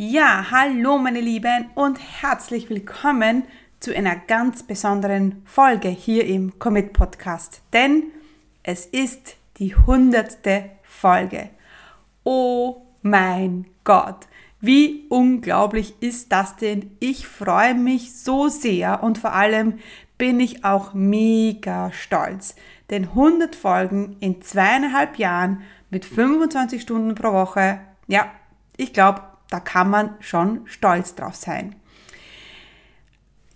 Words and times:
Ja, 0.00 0.46
hallo 0.52 0.96
meine 0.96 1.20
Lieben 1.20 1.70
und 1.74 1.98
herzlich 1.98 2.70
willkommen 2.70 3.42
zu 3.80 3.92
einer 3.92 4.14
ganz 4.14 4.62
besonderen 4.62 5.42
Folge 5.44 5.88
hier 5.88 6.24
im 6.24 6.56
Commit 6.60 6.92
Podcast. 6.92 7.62
Denn 7.72 8.04
es 8.62 8.86
ist 8.86 9.34
die 9.56 9.74
hundertste 9.74 10.70
Folge. 10.84 11.50
Oh 12.22 12.82
mein 13.02 13.66
Gott, 13.82 14.28
wie 14.60 15.04
unglaublich 15.08 15.94
ist 15.98 16.30
das 16.30 16.54
denn? 16.54 16.92
Ich 17.00 17.26
freue 17.26 17.74
mich 17.74 18.14
so 18.14 18.46
sehr 18.46 19.02
und 19.02 19.18
vor 19.18 19.32
allem 19.32 19.80
bin 20.16 20.38
ich 20.38 20.64
auch 20.64 20.94
mega 20.94 21.90
stolz. 21.90 22.54
Denn 22.90 23.02
100 23.02 23.56
Folgen 23.56 24.16
in 24.20 24.42
zweieinhalb 24.42 25.18
Jahren 25.18 25.62
mit 25.90 26.04
25 26.04 26.82
Stunden 26.82 27.16
pro 27.16 27.32
Woche, 27.32 27.80
ja, 28.06 28.30
ich 28.76 28.92
glaube, 28.92 29.22
da 29.50 29.60
kann 29.60 29.90
man 29.90 30.14
schon 30.20 30.62
stolz 30.66 31.14
drauf 31.14 31.34
sein. 31.34 31.74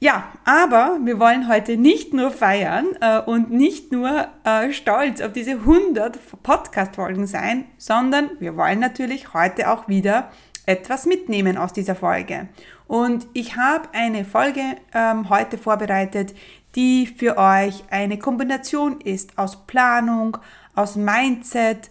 Ja, 0.01 0.33
aber 0.45 0.99
wir 1.05 1.21
wollen 1.21 1.49
heute 1.49 1.77
nicht 1.77 2.13
nur 2.13 2.33
feiern 2.33 2.87
äh, 3.01 3.21
und 3.21 3.53
nicht 3.53 3.93
nur 3.93 4.27
äh, 4.43 4.73
stolz 4.73 5.21
auf 5.21 5.33
diese 5.33 5.53
100 5.53 6.19
Podcast-Folgen 6.43 7.29
sein, 7.29 7.67
sondern 7.79 8.31
wir 8.41 8.57
wollen 8.57 8.81
natürlich 8.81 9.33
heute 9.33 9.71
auch 9.71 9.87
wieder 9.87 10.33
etwas 10.67 11.07
mitnehmen 11.07 11.57
aus 11.57 11.73
dieser 11.73 11.95
Folge. 11.95 12.49
Und 12.89 13.29
ich 13.33 13.57
habe 13.57 13.89
eine 13.93 14.25
Folge 14.25 14.63
ähm, 14.93 15.31
heute 15.31 15.57
vorbereitet, 15.57 16.35
die 16.75 17.07
für 17.07 17.39
euch 17.39 17.85
eine 17.91 18.19
Kombination 18.19 19.01
ist 19.01 19.39
aus 19.39 19.67
Planung, 19.67 20.37
aus 20.75 20.97
Mindset, 20.97 21.91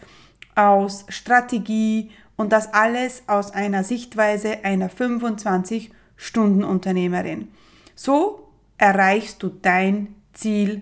aus 0.56 1.06
Strategie 1.08 2.12
und 2.42 2.52
das 2.52 2.74
alles 2.74 3.24
aus 3.28 3.54
einer 3.54 3.84
Sichtweise 3.84 4.66
einer 4.66 4.90
25-Stunden-Unternehmerin. 4.90 7.50
So 7.96 8.48
erreichst 8.80 9.44
du 9.44 9.50
dein 9.50 10.16
Ziel 10.34 10.82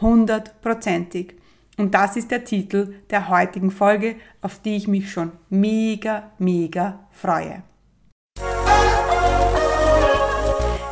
hundertprozentig. 0.00 1.34
Und 1.76 1.92
das 1.94 2.14
ist 2.16 2.30
der 2.30 2.44
Titel 2.44 2.94
der 3.10 3.28
heutigen 3.28 3.72
Folge, 3.72 4.14
auf 4.40 4.60
die 4.60 4.76
ich 4.76 4.86
mich 4.86 5.10
schon 5.10 5.32
mega, 5.50 6.30
mega 6.38 7.00
freue. 7.10 7.64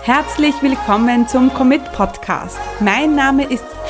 Herzlich 0.03 0.61
willkommen 0.63 1.29
zum 1.29 1.55
Commit 1.55 1.93
Podcast. 1.93 2.59
Mein 2.81 3.15
Name 3.15 3.45
ist 3.45 3.65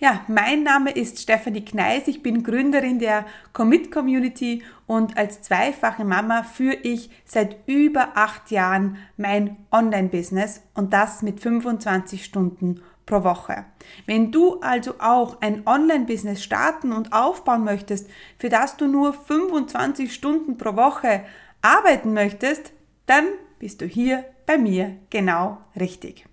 Ja, 0.00 0.20
mein 0.28 0.62
Name 0.62 0.92
ist 0.92 1.18
Stefanie 1.18 1.64
Kneis. 1.64 2.06
Ich 2.06 2.22
bin 2.22 2.44
Gründerin 2.44 3.00
der 3.00 3.26
Commit 3.52 3.90
Community 3.90 4.62
und 4.86 5.16
als 5.16 5.42
zweifache 5.42 6.04
Mama 6.04 6.44
führe 6.44 6.76
ich 6.76 7.10
seit 7.24 7.56
über 7.66 8.10
acht 8.14 8.52
Jahren 8.52 8.98
mein 9.16 9.56
Online-Business 9.72 10.62
und 10.74 10.92
das 10.92 11.22
mit 11.22 11.40
25 11.40 12.24
Stunden 12.24 12.80
pro 13.06 13.24
Woche. 13.24 13.64
Wenn 14.06 14.30
du 14.30 14.60
also 14.60 14.94
auch 15.00 15.40
ein 15.40 15.66
Online-Business 15.66 16.44
starten 16.44 16.92
und 16.92 17.12
aufbauen 17.12 17.64
möchtest, 17.64 18.08
für 18.38 18.50
das 18.50 18.76
du 18.76 18.86
nur 18.86 19.12
25 19.12 20.14
Stunden 20.14 20.56
pro 20.56 20.76
Woche 20.76 21.24
arbeiten 21.60 22.12
möchtest, 22.12 22.72
dann 23.06 23.24
bist 23.58 23.80
du 23.80 23.86
hier 23.86 24.24
bei 24.46 24.58
mir 24.58 24.94
genau 25.10 25.58
richtig. 25.74 26.27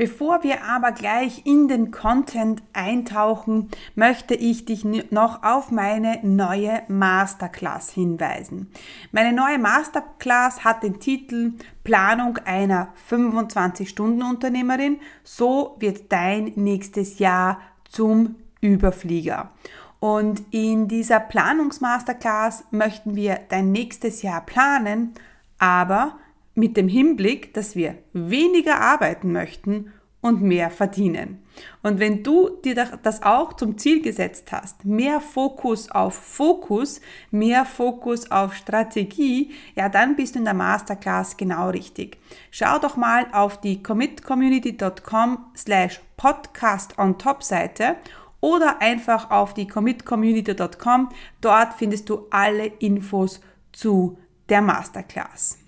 Bevor 0.00 0.42
wir 0.42 0.64
aber 0.64 0.92
gleich 0.92 1.44
in 1.44 1.68
den 1.68 1.90
Content 1.90 2.62
eintauchen, 2.72 3.68
möchte 3.94 4.34
ich 4.34 4.64
dich 4.64 4.82
noch 4.82 5.42
auf 5.42 5.70
meine 5.70 6.20
neue 6.22 6.80
Masterclass 6.88 7.90
hinweisen. 7.90 8.72
Meine 9.12 9.34
neue 9.34 9.58
Masterclass 9.58 10.64
hat 10.64 10.84
den 10.84 11.00
Titel 11.00 11.52
Planung 11.84 12.38
einer 12.46 12.94
25-Stunden-Unternehmerin. 13.10 15.00
So 15.22 15.76
wird 15.80 16.10
dein 16.10 16.52
nächstes 16.56 17.18
Jahr 17.18 17.60
zum 17.86 18.36
Überflieger. 18.62 19.50
Und 19.98 20.42
in 20.50 20.88
dieser 20.88 21.20
Planungsmasterclass 21.20 22.64
möchten 22.70 23.16
wir 23.16 23.38
dein 23.50 23.70
nächstes 23.70 24.22
Jahr 24.22 24.46
planen, 24.46 25.12
aber 25.58 26.16
mit 26.54 26.76
dem 26.76 26.88
Hinblick, 26.88 27.54
dass 27.54 27.76
wir 27.76 27.98
weniger 28.12 28.80
arbeiten 28.80 29.32
möchten 29.32 29.92
und 30.20 30.42
mehr 30.42 30.70
verdienen. 30.70 31.42
Und 31.82 31.98
wenn 31.98 32.22
du 32.22 32.50
dir 32.64 32.74
das 32.74 33.22
auch 33.22 33.54
zum 33.54 33.78
Ziel 33.78 34.02
gesetzt 34.02 34.52
hast, 34.52 34.84
mehr 34.84 35.20
Fokus 35.20 35.90
auf 35.90 36.14
Fokus, 36.14 37.00
mehr 37.30 37.64
Fokus 37.64 38.30
auf 38.30 38.54
Strategie, 38.54 39.52
ja, 39.74 39.88
dann 39.88 40.16
bist 40.16 40.34
du 40.34 40.40
in 40.40 40.44
der 40.44 40.54
Masterclass 40.54 41.36
genau 41.36 41.70
richtig. 41.70 42.18
Schau 42.50 42.78
doch 42.78 42.96
mal 42.96 43.26
auf 43.32 43.60
die 43.60 43.82
commitcommunity.com 43.82 45.46
slash 45.56 46.00
podcast 46.16 46.98
on 46.98 47.18
top 47.18 47.42
Seite 47.42 47.96
oder 48.40 48.80
einfach 48.80 49.30
auf 49.30 49.54
die 49.54 49.66
commitcommunity.com. 49.66 51.10
Dort 51.40 51.74
findest 51.74 52.08
du 52.08 52.26
alle 52.30 52.66
Infos 52.66 53.40
zu 53.72 54.18
der 54.48 54.62
Masterclass. 54.62 55.59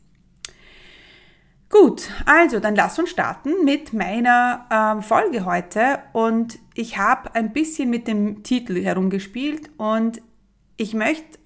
Gut, 1.72 2.10
also 2.26 2.60
dann 2.60 2.76
lass 2.76 2.98
uns 2.98 3.08
starten 3.08 3.64
mit 3.64 3.94
meiner 3.94 4.66
ähm, 4.70 5.02
Folge 5.02 5.46
heute 5.46 6.00
und 6.12 6.58
ich 6.74 6.98
habe 6.98 7.34
ein 7.34 7.54
bisschen 7.54 7.88
mit 7.88 8.06
dem 8.06 8.42
Titel 8.42 8.78
herumgespielt 8.84 9.70
und 9.78 10.20
ich 10.76 10.92
möchte 10.92 11.38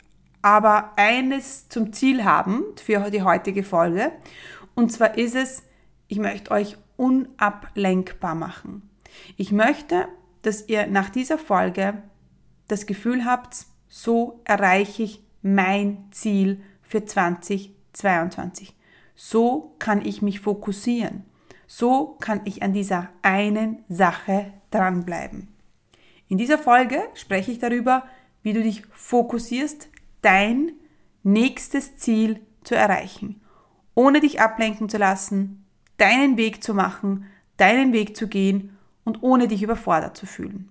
aber 0.43 0.95
eines 0.97 1.69
zum 1.69 1.93
Ziel 1.93 2.25
haben 2.25 2.65
für 2.75 3.09
die 3.13 3.23
heutige 3.23 3.63
Folge 3.63 4.11
und 4.75 4.91
zwar 4.91 5.17
ist 5.17 5.37
es, 5.37 5.63
ich 6.09 6.19
möchte 6.19 6.51
euch 6.51 6.77
unablenkbar 6.97 8.35
machen. 8.35 8.91
Ich 9.37 9.53
möchte, 9.53 10.09
dass 10.43 10.69
ihr 10.69 10.89
nach 10.89 11.09
dieser 11.09 11.39
Folge 11.39 12.03
das 12.67 12.87
Gefühl 12.87 13.25
habt, 13.25 13.59
so 13.87 14.41
erreiche 14.43 15.05
ich 15.05 15.23
mein 15.43 16.09
Ziel 16.11 16.61
für 16.83 17.05
2022. 17.05 18.76
So 19.17 19.75
kann 19.79 20.05
ich 20.05 20.23
mich 20.23 20.41
fokussieren. 20.41 21.25
So 21.67 22.17
kann 22.21 22.43
ich 22.45 22.63
an 22.63 22.73
dieser 22.73 23.09
einen 23.23 23.83
Sache 23.89 24.53
dranbleiben. 24.71 25.49
In 26.29 26.39
dieser 26.39 26.59
Folge 26.59 27.03
spreche 27.15 27.51
ich 27.51 27.59
darüber, 27.59 28.05
wie 28.43 28.53
du 28.53 28.63
dich 28.63 28.85
fokussierst, 28.93 29.89
dein 30.23 30.73
nächstes 31.23 31.97
Ziel 31.97 32.41
zu 32.63 32.75
erreichen, 32.75 33.41
ohne 33.95 34.21
dich 34.21 34.41
ablenken 34.41 34.89
zu 34.89 34.99
lassen, 34.99 35.65
deinen 35.97 36.37
Weg 36.37 36.63
zu 36.63 36.75
machen, 36.75 37.27
deinen 37.57 37.93
Weg 37.93 38.17
zu 38.17 38.29
gehen 38.29 38.77
und 39.05 39.23
ohne 39.23 39.49
dich 39.49 39.63
überfordert 39.63 40.17
zu 40.17 40.27
fühlen. 40.27 40.69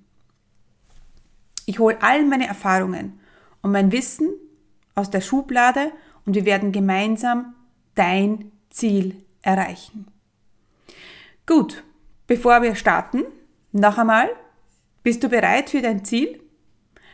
Ich 1.66 1.80
hole 1.80 1.98
all 2.02 2.24
meine 2.26 2.48
Erfahrungen 2.48 3.20
und 3.62 3.72
mein 3.72 3.92
Wissen 3.92 4.30
aus 4.94 5.10
der 5.10 5.22
Schublade 5.22 5.92
und 6.26 6.36
wir 6.36 6.46
werden 6.46 6.72
gemeinsam 6.72 7.55
dein 7.96 8.52
Ziel 8.70 9.26
erreichen. 9.42 10.08
Gut, 11.46 11.84
bevor 12.28 12.62
wir 12.62 12.76
starten, 12.76 13.24
noch 13.72 13.98
einmal, 13.98 14.30
bist 15.04 15.24
du 15.24 15.30
bereit 15.30 15.70
für 15.70 15.82
dein 15.82 16.04
Ziel? 16.06 16.42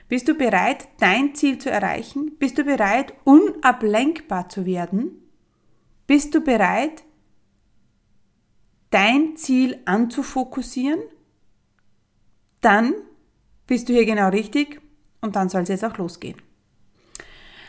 Bist 0.08 0.28
du 0.28 0.36
bereit, 0.36 0.88
dein 1.00 1.36
Ziel 1.36 1.58
zu 1.58 1.72
erreichen? 1.72 2.38
Bist 2.38 2.58
du 2.58 2.64
bereit, 2.64 3.14
unablenkbar 3.24 4.50
zu 4.50 4.66
werden? 4.66 5.22
Bist 6.06 6.36
du 6.36 6.42
bereit, 6.42 7.04
dein 8.90 9.38
Ziel 9.38 9.80
anzufokussieren? 9.86 11.02
Dann 12.60 12.94
bist 13.68 13.88
du 13.88 13.94
hier 13.94 14.06
genau 14.06 14.30
richtig 14.30 14.82
und 15.22 15.36
dann 15.36 15.50
soll 15.50 15.62
es 15.62 15.70
jetzt 15.70 15.86
auch 15.86 15.98
losgehen. 15.98 16.42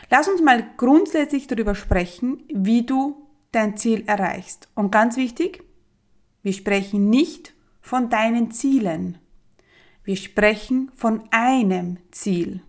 Lass 0.09 0.27
uns 0.27 0.41
mal 0.41 0.65
grundsätzlich 0.77 1.47
darüber 1.47 1.75
sprechen, 1.75 2.43
wie 2.53 2.85
du 2.85 3.27
dein 3.51 3.77
Ziel 3.77 4.03
erreichst. 4.07 4.67
Und 4.75 4.91
ganz 4.91 5.17
wichtig, 5.17 5.63
wir 6.41 6.53
sprechen 6.53 7.09
nicht 7.09 7.53
von 7.81 8.09
deinen 8.09 8.51
Zielen. 8.51 9.17
Wir 10.03 10.17
sprechen 10.17 10.91
von 10.95 11.23
einem 11.31 11.97
Ziel. 12.11 12.61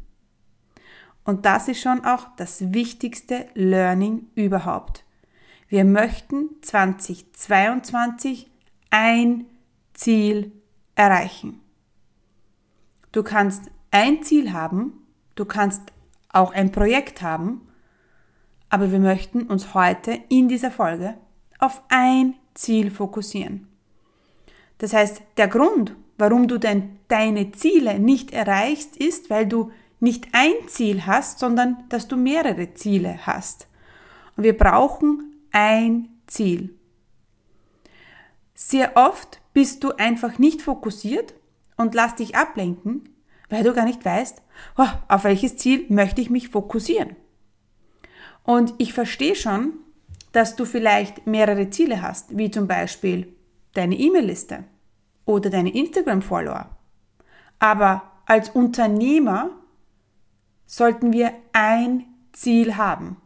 Und 1.24 1.46
das 1.46 1.68
ist 1.68 1.80
schon 1.80 2.04
auch 2.04 2.28
das 2.36 2.72
wichtigste 2.72 3.46
Learning 3.54 4.28
überhaupt. 4.34 5.04
Wir 5.68 5.84
möchten 5.84 6.50
2022 6.62 8.50
ein 8.90 9.46
Ziel 9.94 10.52
erreichen. 10.94 11.60
Du 13.10 13.22
kannst 13.22 13.70
ein 13.90 14.22
Ziel 14.22 14.52
haben, 14.52 15.06
du 15.34 15.44
kannst 15.44 15.93
auch 16.34 16.52
ein 16.52 16.72
Projekt 16.72 17.22
haben, 17.22 17.68
aber 18.68 18.90
wir 18.90 18.98
möchten 18.98 19.42
uns 19.42 19.74
heute 19.74 20.18
in 20.28 20.48
dieser 20.48 20.70
Folge 20.70 21.14
auf 21.58 21.82
ein 21.88 22.34
Ziel 22.54 22.90
fokussieren. 22.90 23.68
Das 24.78 24.92
heißt, 24.92 25.22
der 25.36 25.48
Grund, 25.48 25.94
warum 26.18 26.48
du 26.48 26.58
denn 26.58 26.98
deine 27.08 27.52
Ziele 27.52 27.98
nicht 27.98 28.32
erreichst, 28.32 28.96
ist, 28.96 29.30
weil 29.30 29.46
du 29.46 29.70
nicht 30.00 30.28
ein 30.32 30.52
Ziel 30.66 31.06
hast, 31.06 31.38
sondern 31.38 31.84
dass 31.88 32.08
du 32.08 32.16
mehrere 32.16 32.74
Ziele 32.74 33.26
hast. 33.26 33.68
Und 34.36 34.44
wir 34.44 34.56
brauchen 34.56 35.34
ein 35.52 36.08
Ziel. 36.26 36.74
Sehr 38.54 38.96
oft 38.96 39.40
bist 39.52 39.84
du 39.84 39.92
einfach 39.92 40.38
nicht 40.38 40.62
fokussiert 40.62 41.34
und 41.76 41.94
lass 41.94 42.16
dich 42.16 42.36
ablenken, 42.36 43.08
weil 43.48 43.62
du 43.62 43.72
gar 43.72 43.84
nicht 43.84 44.04
weißt, 44.04 44.42
oh, 44.78 44.86
auf 45.08 45.24
welches 45.24 45.56
Ziel 45.56 45.86
möchte 45.88 46.20
ich 46.20 46.30
mich 46.30 46.48
fokussieren. 46.48 47.16
Und 48.42 48.74
ich 48.78 48.92
verstehe 48.92 49.34
schon, 49.34 49.72
dass 50.32 50.56
du 50.56 50.64
vielleicht 50.64 51.26
mehrere 51.26 51.70
Ziele 51.70 52.02
hast, 52.02 52.36
wie 52.36 52.50
zum 52.50 52.66
Beispiel 52.66 53.34
deine 53.74 53.96
E-Mail-Liste 53.96 54.64
oder 55.24 55.50
deine 55.50 55.74
Instagram-Follower. 55.74 56.68
Aber 57.58 58.02
als 58.26 58.50
Unternehmer 58.50 59.50
sollten 60.66 61.12
wir 61.12 61.32
ein 61.52 62.04
Ziel 62.32 62.76
haben. 62.76 63.16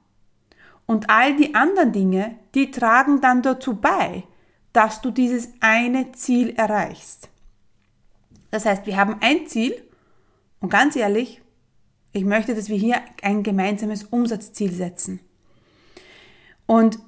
Und 0.86 1.10
all 1.10 1.36
die 1.36 1.54
anderen 1.54 1.92
Dinge, 1.92 2.36
die 2.54 2.70
tragen 2.70 3.20
dann 3.20 3.42
dazu 3.42 3.76
bei, 3.76 4.24
dass 4.72 5.00
du 5.00 5.10
dieses 5.10 5.52
eine 5.60 6.12
Ziel 6.12 6.54
erreichst. 6.56 7.30
Das 8.50 8.64
heißt, 8.64 8.86
wir 8.86 8.96
haben 8.96 9.16
ein 9.20 9.46
Ziel 9.46 9.87
und 10.60 10.70
ganz 10.70 10.96
ehrlich, 10.96 11.40
ich 12.12 12.24
möchte, 12.24 12.54
dass 12.54 12.68
wir 12.68 12.76
hier 12.76 13.00
ein 13.22 13.42
gemeinsames 13.42 14.04
Umsatzziel 14.04 14.72
setzen. 14.72 15.20
Und 16.66 16.98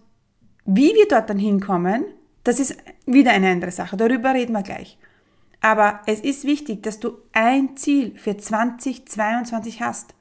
wie 0.64 0.94
wir 0.94 1.08
dort 1.08 1.31
dann 1.31 1.38
hinkommen, 1.38 2.05
das 2.44 2.61
ist 2.61 2.76
wieder 3.06 3.32
eine 3.32 3.50
andere 3.50 3.70
Sache. 3.70 3.97
Darüber 3.97 4.35
reden 4.35 4.52
wir 4.52 4.62
gleich. 4.62 4.99
Aber 5.61 6.00
es 6.06 6.20
ist 6.20 6.44
wichtig, 6.44 6.82
dass 6.82 7.00
du 7.00 7.19
ein 7.32 7.76
Ziel 7.76 8.17
für 8.17 8.37
2022 8.37 9.82
hast. 9.82 10.14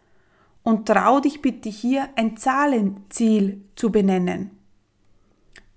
Und 0.64 0.88
trau 0.88 1.20
dich 1.20 1.42
bitte 1.42 1.70
hier 1.70 2.10
ein 2.16 2.36
Zahlenziel 2.36 3.62
zu 3.76 3.92
benennen. 3.92 4.52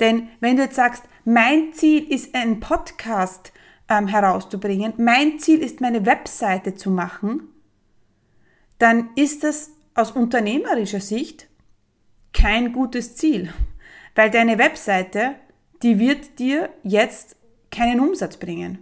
Denn 0.00 0.28
wenn 0.40 0.56
du 0.56 0.64
jetzt 0.64 0.74
sagst, 0.74 1.04
mein 1.24 1.72
Ziel 1.72 2.10
ist 2.12 2.34
ein 2.34 2.58
Podcast 2.58 3.52
ähm, 3.88 4.08
herauszubringen, 4.08 4.94
mein 4.98 5.38
Ziel 5.38 5.60
ist 5.60 5.80
meine 5.80 6.06
Webseite 6.06 6.74
zu 6.74 6.90
machen, 6.90 7.48
dann 8.78 9.10
ist 9.14 9.44
das 9.44 9.70
aus 9.94 10.10
unternehmerischer 10.10 11.00
Sicht 11.00 11.48
kein 12.32 12.72
gutes 12.72 13.16
Ziel, 13.16 13.52
weil 14.14 14.30
deine 14.30 14.58
Webseite, 14.58 15.34
die 15.82 15.98
wird 15.98 16.38
dir 16.38 16.70
jetzt 16.82 17.36
keinen 17.70 18.00
Umsatz 18.00 18.36
bringen. 18.36 18.78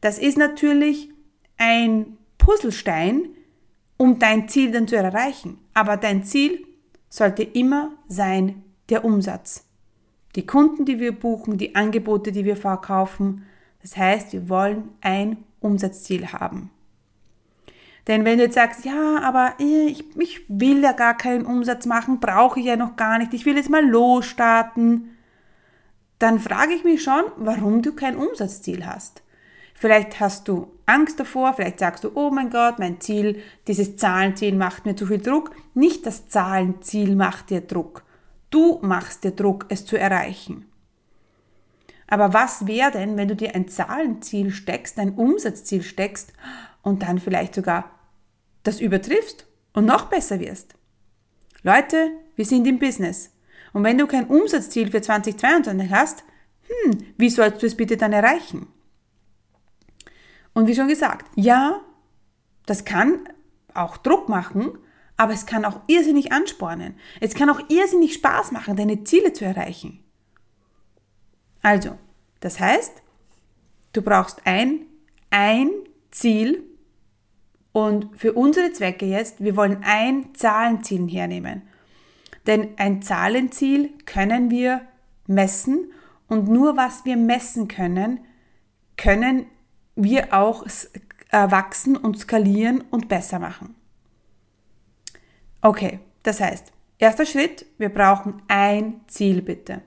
Das 0.00 0.18
ist 0.18 0.36
natürlich 0.36 1.10
ein 1.56 2.18
Puzzlestein, 2.38 3.28
um 3.96 4.18
dein 4.18 4.48
Ziel 4.48 4.70
dann 4.70 4.88
zu 4.88 4.96
erreichen. 4.96 5.58
Aber 5.72 5.96
dein 5.96 6.24
Ziel 6.24 6.66
sollte 7.08 7.42
immer 7.42 7.92
sein 8.08 8.64
der 8.90 9.04
Umsatz. 9.04 9.66
Die 10.36 10.46
Kunden, 10.46 10.84
die 10.84 10.98
wir 10.98 11.12
buchen, 11.12 11.58
die 11.58 11.74
Angebote, 11.74 12.32
die 12.32 12.44
wir 12.44 12.56
verkaufen. 12.56 13.46
Das 13.84 13.98
heißt, 13.98 14.32
wir 14.32 14.48
wollen 14.48 14.88
ein 15.02 15.36
Umsatzziel 15.60 16.32
haben. 16.32 16.70
Denn 18.06 18.24
wenn 18.24 18.38
du 18.38 18.44
jetzt 18.44 18.54
sagst, 18.54 18.86
ja, 18.86 19.20
aber 19.22 19.52
ich, 19.58 20.04
ich 20.16 20.40
will 20.48 20.82
ja 20.82 20.92
gar 20.92 21.14
keinen 21.14 21.44
Umsatz 21.44 21.84
machen, 21.84 22.18
brauche 22.18 22.60
ich 22.60 22.66
ja 22.66 22.76
noch 22.76 22.96
gar 22.96 23.18
nicht, 23.18 23.34
ich 23.34 23.44
will 23.44 23.56
jetzt 23.56 23.68
mal 23.68 23.86
losstarten, 23.86 25.10
dann 26.18 26.40
frage 26.40 26.72
ich 26.72 26.82
mich 26.82 27.02
schon, 27.02 27.24
warum 27.36 27.82
du 27.82 27.92
kein 27.92 28.16
Umsatzziel 28.16 28.86
hast. 28.86 29.22
Vielleicht 29.74 30.18
hast 30.18 30.48
du 30.48 30.72
Angst 30.86 31.20
davor, 31.20 31.52
vielleicht 31.52 31.80
sagst 31.80 32.04
du, 32.04 32.12
oh 32.14 32.30
mein 32.30 32.48
Gott, 32.48 32.78
mein 32.78 33.02
Ziel, 33.02 33.42
dieses 33.66 33.96
Zahlenziel 33.98 34.54
macht 34.54 34.86
mir 34.86 34.96
zu 34.96 35.06
viel 35.06 35.20
Druck. 35.20 35.50
Nicht 35.74 36.06
das 36.06 36.28
Zahlenziel 36.28 37.14
macht 37.16 37.50
dir 37.50 37.60
Druck. 37.60 38.02
Du 38.48 38.78
machst 38.80 39.24
dir 39.24 39.32
Druck, 39.32 39.66
es 39.68 39.84
zu 39.84 39.98
erreichen. 39.98 40.64
Aber 42.06 42.32
was 42.32 42.66
wäre 42.66 42.90
denn, 42.90 43.16
wenn 43.16 43.28
du 43.28 43.36
dir 43.36 43.54
ein 43.54 43.68
Zahlenziel 43.68 44.50
steckst, 44.50 44.98
ein 44.98 45.14
Umsatzziel 45.14 45.82
steckst 45.82 46.32
und 46.82 47.02
dann 47.02 47.18
vielleicht 47.18 47.54
sogar 47.54 47.90
das 48.62 48.80
übertriffst 48.80 49.46
und 49.72 49.86
noch 49.86 50.06
besser 50.06 50.40
wirst? 50.40 50.74
Leute, 51.62 52.10
wir 52.36 52.44
sind 52.44 52.66
im 52.66 52.78
Business. 52.78 53.30
Und 53.72 53.84
wenn 53.84 53.98
du 53.98 54.06
kein 54.06 54.26
Umsatzziel 54.26 54.90
für 54.90 55.00
2022 55.00 55.90
hast, 55.90 56.24
hm, 56.68 56.98
wie 57.16 57.30
sollst 57.30 57.62
du 57.62 57.66
es 57.66 57.76
bitte 57.76 57.96
dann 57.96 58.12
erreichen? 58.12 58.66
Und 60.52 60.68
wie 60.68 60.74
schon 60.74 60.88
gesagt, 60.88 61.26
ja, 61.34 61.80
das 62.66 62.84
kann 62.84 63.28
auch 63.74 63.96
Druck 63.96 64.28
machen, 64.28 64.78
aber 65.16 65.32
es 65.32 65.46
kann 65.46 65.64
auch 65.64 65.80
irrsinnig 65.86 66.32
anspornen. 66.32 66.94
Es 67.20 67.34
kann 67.34 67.50
auch 67.50 67.60
irrsinnig 67.68 68.14
Spaß 68.14 68.52
machen, 68.52 68.76
deine 68.76 69.04
Ziele 69.04 69.32
zu 69.32 69.44
erreichen. 69.44 70.03
Also, 71.64 71.96
das 72.40 72.60
heißt, 72.60 72.92
du 73.94 74.02
brauchst 74.02 74.42
ein, 74.44 74.80
ein 75.30 75.70
Ziel 76.10 76.62
und 77.72 78.18
für 78.18 78.34
unsere 78.34 78.70
Zwecke 78.72 79.06
jetzt, 79.06 79.42
wir 79.42 79.56
wollen 79.56 79.78
ein 79.82 80.34
Zahlenziel 80.34 81.08
hernehmen. 81.08 81.62
Denn 82.46 82.76
ein 82.76 83.00
Zahlenziel 83.00 83.94
können 84.04 84.50
wir 84.50 84.82
messen 85.26 85.90
und 86.28 86.48
nur 86.48 86.76
was 86.76 87.06
wir 87.06 87.16
messen 87.16 87.66
können, 87.66 88.20
können 88.98 89.46
wir 89.96 90.34
auch 90.34 90.66
äh, 90.66 91.50
wachsen 91.50 91.96
und 91.96 92.18
skalieren 92.18 92.84
und 92.90 93.08
besser 93.08 93.38
machen. 93.38 93.74
Okay, 95.62 95.98
das 96.24 96.40
heißt, 96.40 96.72
erster 96.98 97.24
Schritt, 97.24 97.64
wir 97.78 97.88
brauchen 97.88 98.42
ein 98.48 99.00
Ziel 99.06 99.40
bitte. 99.40 99.80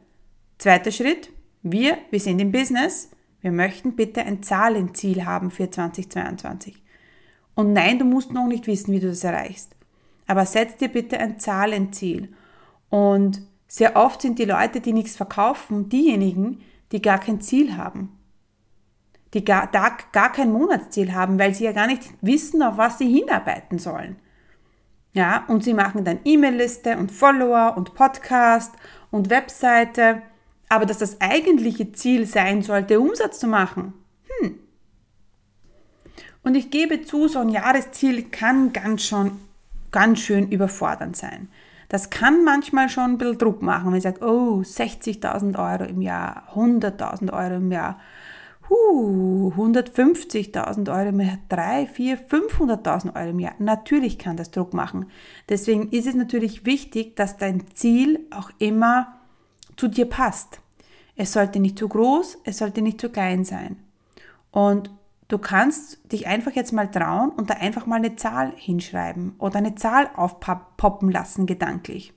Zweiter 0.57 0.91
Schritt, 0.91 1.29
wir, 1.63 1.97
wir 2.11 2.19
sind 2.19 2.39
im 2.39 2.51
Business, 2.51 3.11
wir 3.41 3.51
möchten 3.51 3.95
bitte 3.95 4.23
ein 4.23 4.43
Zahlenziel 4.43 5.25
haben 5.25 5.51
für 5.51 5.69
2022. 5.69 6.81
Und 7.55 7.73
nein, 7.73 7.99
du 7.99 8.05
musst 8.05 8.31
noch 8.31 8.47
nicht 8.47 8.67
wissen, 8.67 8.93
wie 8.93 8.99
du 8.99 9.07
das 9.07 9.23
erreichst. 9.23 9.75
Aber 10.27 10.45
setz 10.45 10.77
dir 10.77 10.89
bitte 10.89 11.19
ein 11.19 11.39
Zahlenziel. 11.39 12.33
Und 12.89 13.41
sehr 13.67 13.95
oft 13.95 14.21
sind 14.21 14.39
die 14.39 14.45
Leute, 14.45 14.81
die 14.81 14.93
nichts 14.93 15.15
verkaufen, 15.15 15.89
diejenigen, 15.89 16.61
die 16.91 17.01
gar 17.01 17.19
kein 17.19 17.41
Ziel 17.41 17.77
haben 17.77 18.17
die 19.33 19.43
gar, 19.43 19.67
da 19.67 19.97
gar 20.11 20.31
kein 20.31 20.51
Monatsziel 20.51 21.13
haben, 21.13 21.39
weil 21.39 21.53
sie 21.53 21.65
ja 21.65 21.71
gar 21.71 21.87
nicht 21.87 22.03
wissen, 22.21 22.63
auf 22.63 22.77
was 22.77 22.97
sie 22.97 23.11
hinarbeiten 23.11 23.79
sollen. 23.79 24.17
Ja, 25.13 25.45
und 25.47 25.63
sie 25.63 25.73
machen 25.73 26.05
dann 26.05 26.19
E-Mail-Liste 26.23 26.97
und 26.97 27.11
Follower 27.11 27.75
und 27.75 27.95
Podcast 27.95 28.73
und 29.09 29.29
Webseite, 29.29 30.21
aber 30.69 30.85
dass 30.85 30.97
das 30.97 31.21
eigentliche 31.21 31.91
Ziel 31.91 32.25
sein 32.25 32.61
sollte, 32.61 32.99
Umsatz 32.99 33.39
zu 33.39 33.47
machen. 33.47 33.93
Hm. 34.39 34.55
Und 36.43 36.55
ich 36.55 36.69
gebe 36.71 37.01
zu, 37.01 37.27
so 37.27 37.39
ein 37.39 37.49
Jahresziel 37.49 38.23
kann 38.23 38.73
ganz 38.73 39.03
schon, 39.03 39.31
ganz 39.91 40.19
schön 40.19 40.49
überfordernd 40.49 41.15
sein. 41.15 41.49
Das 41.89 42.09
kann 42.09 42.43
manchmal 42.43 42.89
schon 42.89 43.11
ein 43.11 43.17
bisschen 43.17 43.37
Druck 43.37 43.61
machen, 43.61 43.91
wenn 43.91 43.97
ich 43.97 44.03
sage, 44.03 44.25
oh, 44.25 44.61
60.000 44.61 45.57
Euro 45.57 45.89
im 45.89 46.01
Jahr, 46.01 46.43
100.000 46.53 47.31
Euro 47.31 47.55
im 47.55 47.71
Jahr 47.71 47.99
huh, 48.69 49.53
150.000 49.55 50.89
Euro 50.89 51.09
im 51.09 51.19
Jahr, 51.19 51.37
3, 51.49 51.87
4, 51.87 52.27
500.000 52.27 53.15
Euro 53.15 53.29
im 53.29 53.39
Jahr. 53.39 53.55
Natürlich 53.59 54.17
kann 54.17 54.37
das 54.37 54.51
Druck 54.51 54.73
machen. 54.73 55.07
Deswegen 55.49 55.89
ist 55.89 56.07
es 56.07 56.15
natürlich 56.15 56.65
wichtig, 56.65 57.15
dass 57.15 57.37
dein 57.37 57.63
Ziel 57.73 58.19
auch 58.31 58.51
immer 58.59 59.16
zu 59.77 59.87
dir 59.87 60.05
passt. 60.05 60.59
Es 61.15 61.33
sollte 61.33 61.59
nicht 61.59 61.79
zu 61.79 61.87
groß, 61.87 62.39
es 62.43 62.57
sollte 62.57 62.81
nicht 62.81 62.99
zu 62.99 63.09
klein 63.09 63.45
sein. 63.45 63.77
Und 64.51 64.91
du 65.27 65.37
kannst 65.37 66.11
dich 66.11 66.27
einfach 66.27 66.51
jetzt 66.51 66.73
mal 66.73 66.89
trauen 66.89 67.31
und 67.31 67.49
da 67.49 67.55
einfach 67.55 67.85
mal 67.85 67.95
eine 67.95 68.15
Zahl 68.15 68.53
hinschreiben 68.55 69.35
oder 69.39 69.57
eine 69.57 69.75
Zahl 69.75 70.09
aufpoppen 70.15 71.11
lassen 71.11 71.45
gedanklich. 71.45 72.13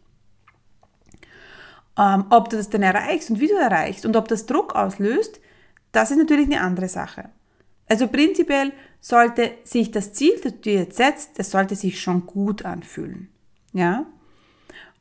Ähm, 1.99 2.26
ob 2.31 2.49
du 2.50 2.57
das 2.57 2.71
dann 2.71 2.83
erreichst 2.83 3.31
und 3.31 3.40
wie 3.40 3.49
du 3.49 3.55
erreichst 3.55 4.07
und 4.07 4.17
ob 4.17 4.29
das 4.29 4.47
Druck 4.47 4.75
auslöst, 4.75 5.40
das 5.93 6.11
ist 6.11 6.19
natürlich 6.19 6.47
eine 6.47 6.61
andere 6.61 6.88
Sache. 6.88 7.31
Also 7.88 8.07
prinzipiell 8.07 8.73
sollte 9.00 9.52
sich 9.64 9.90
das 9.90 10.12
Ziel, 10.12 10.38
das 10.43 10.61
du 10.61 10.71
jetzt 10.71 10.97
setzt, 10.97 11.38
das 11.38 11.50
sollte 11.50 11.75
sich 11.75 12.00
schon 12.00 12.26
gut 12.26 12.64
anfühlen. 12.64 13.29
Ja? 13.73 14.07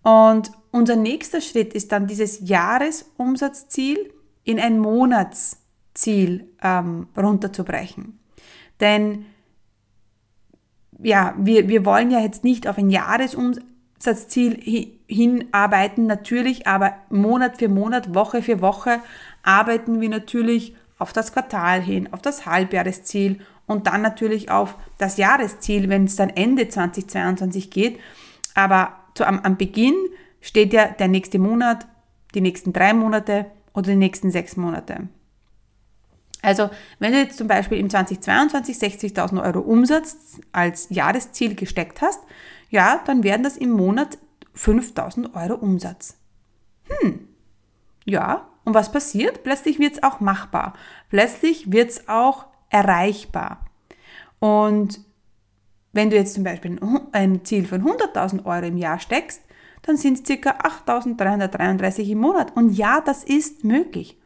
Und 0.04 0.52
unser 0.72 0.96
nächster 0.96 1.42
Schritt 1.42 1.74
ist 1.74 1.92
dann 1.92 2.08
dieses 2.08 2.48
Jahresumsatzziel 2.48 4.14
in 4.44 4.60
ein 4.60 4.80
Monatsziel 4.80 6.50
ähm, 6.62 7.08
runterzubrechen. 7.18 8.20
Denn 8.80 9.26
ja, 11.02 11.34
wir, 11.38 11.68
wir 11.68 11.86
wollen 11.86 12.12
ja 12.12 12.20
jetzt 12.20 12.44
nicht 12.44 12.68
auf 12.68 12.78
ein 12.78 12.90
Jahresumsatzziel 12.90 14.98
hinarbeiten, 15.08 16.06
natürlich, 16.06 16.68
aber 16.68 16.94
Monat 17.10 17.58
für 17.58 17.70
Monat, 17.70 18.14
Woche 18.14 18.42
für 18.42 18.62
Woche 18.62 19.00
arbeiten 19.44 20.02
wir 20.02 20.10
natürlich 20.10 20.76
auf 20.98 21.14
das 21.14 21.32
Quartal 21.32 21.82
hin, 21.82 22.12
auf 22.12 22.22
das 22.22 22.46
Halbjahresziel 22.46 23.40
und 23.66 23.88
dann 23.88 24.02
natürlich 24.02 24.52
auf 24.52 24.76
das 24.98 25.18
Jahresziel, 25.18 25.90
wenn 25.90 26.06
es 26.06 26.16
dann 26.16 26.30
Ende 26.30 26.68
2022 26.68 27.72
geht. 27.72 28.00
Aber 28.54 28.99
zu, 29.20 29.28
am, 29.28 29.40
am 29.40 29.58
Beginn 29.58 29.96
steht 30.42 30.74
ja 30.74 30.88
der 30.88 31.10
nächste 31.10 31.40
Monat, 31.40 31.86
die 32.34 32.42
nächsten 32.42 32.74
drei 32.74 32.94
Monate 32.94 33.48
oder 33.74 33.88
die 33.92 33.98
nächsten 33.98 34.32
sechs 34.32 34.56
Monate. 34.56 35.10
Also, 36.42 36.70
wenn 37.00 37.12
du 37.12 37.20
jetzt 37.20 37.38
zum 37.38 37.50
Beispiel 37.50 37.80
im 37.80 37.90
2022 37.90 38.78
60.000 38.78 39.44
Euro 39.44 39.60
Umsatz 39.60 40.40
als 40.54 40.88
Jahresziel 40.90 41.54
gesteckt 41.56 42.02
hast, 42.02 42.22
ja, 42.70 43.02
dann 43.06 43.24
werden 43.24 43.44
das 43.44 43.58
im 43.58 43.72
Monat 43.72 44.18
5.000 44.56 45.34
Euro 45.34 45.56
Umsatz. 45.56 46.18
Hm, 46.88 47.28
ja, 48.06 48.48
und 48.64 48.74
was 48.74 48.92
passiert? 48.92 49.44
Plötzlich 49.44 49.80
wird 49.80 49.96
es 49.96 50.04
auch 50.04 50.22
machbar. 50.22 50.76
Plötzlich 51.10 51.74
wird 51.74 51.90
es 51.90 52.08
auch 52.08 52.46
erreichbar. 52.70 53.66
Und 54.40 55.02
wenn 55.92 56.10
du 56.10 56.16
jetzt 56.16 56.36
zum 56.36 56.44
Beispiel 56.44 56.80
ein 57.12 57.44
Ziel 57.46 57.66
von 57.66 57.84
100.000 57.84 58.46
Euro 58.46 58.66
im 58.66 58.78
Jahr 58.78 59.00
steckst, 59.00 59.42
dann 59.82 59.98
sind 59.98 60.30
es 60.30 60.42
ca. 60.42 60.52
8.333 60.52 62.10
im 62.10 62.20
Monat. 62.20 62.56
Und 62.56 62.74
ja, 62.74 63.02
das 63.02 63.24
ist 63.24 63.64
möglich. 63.64 64.18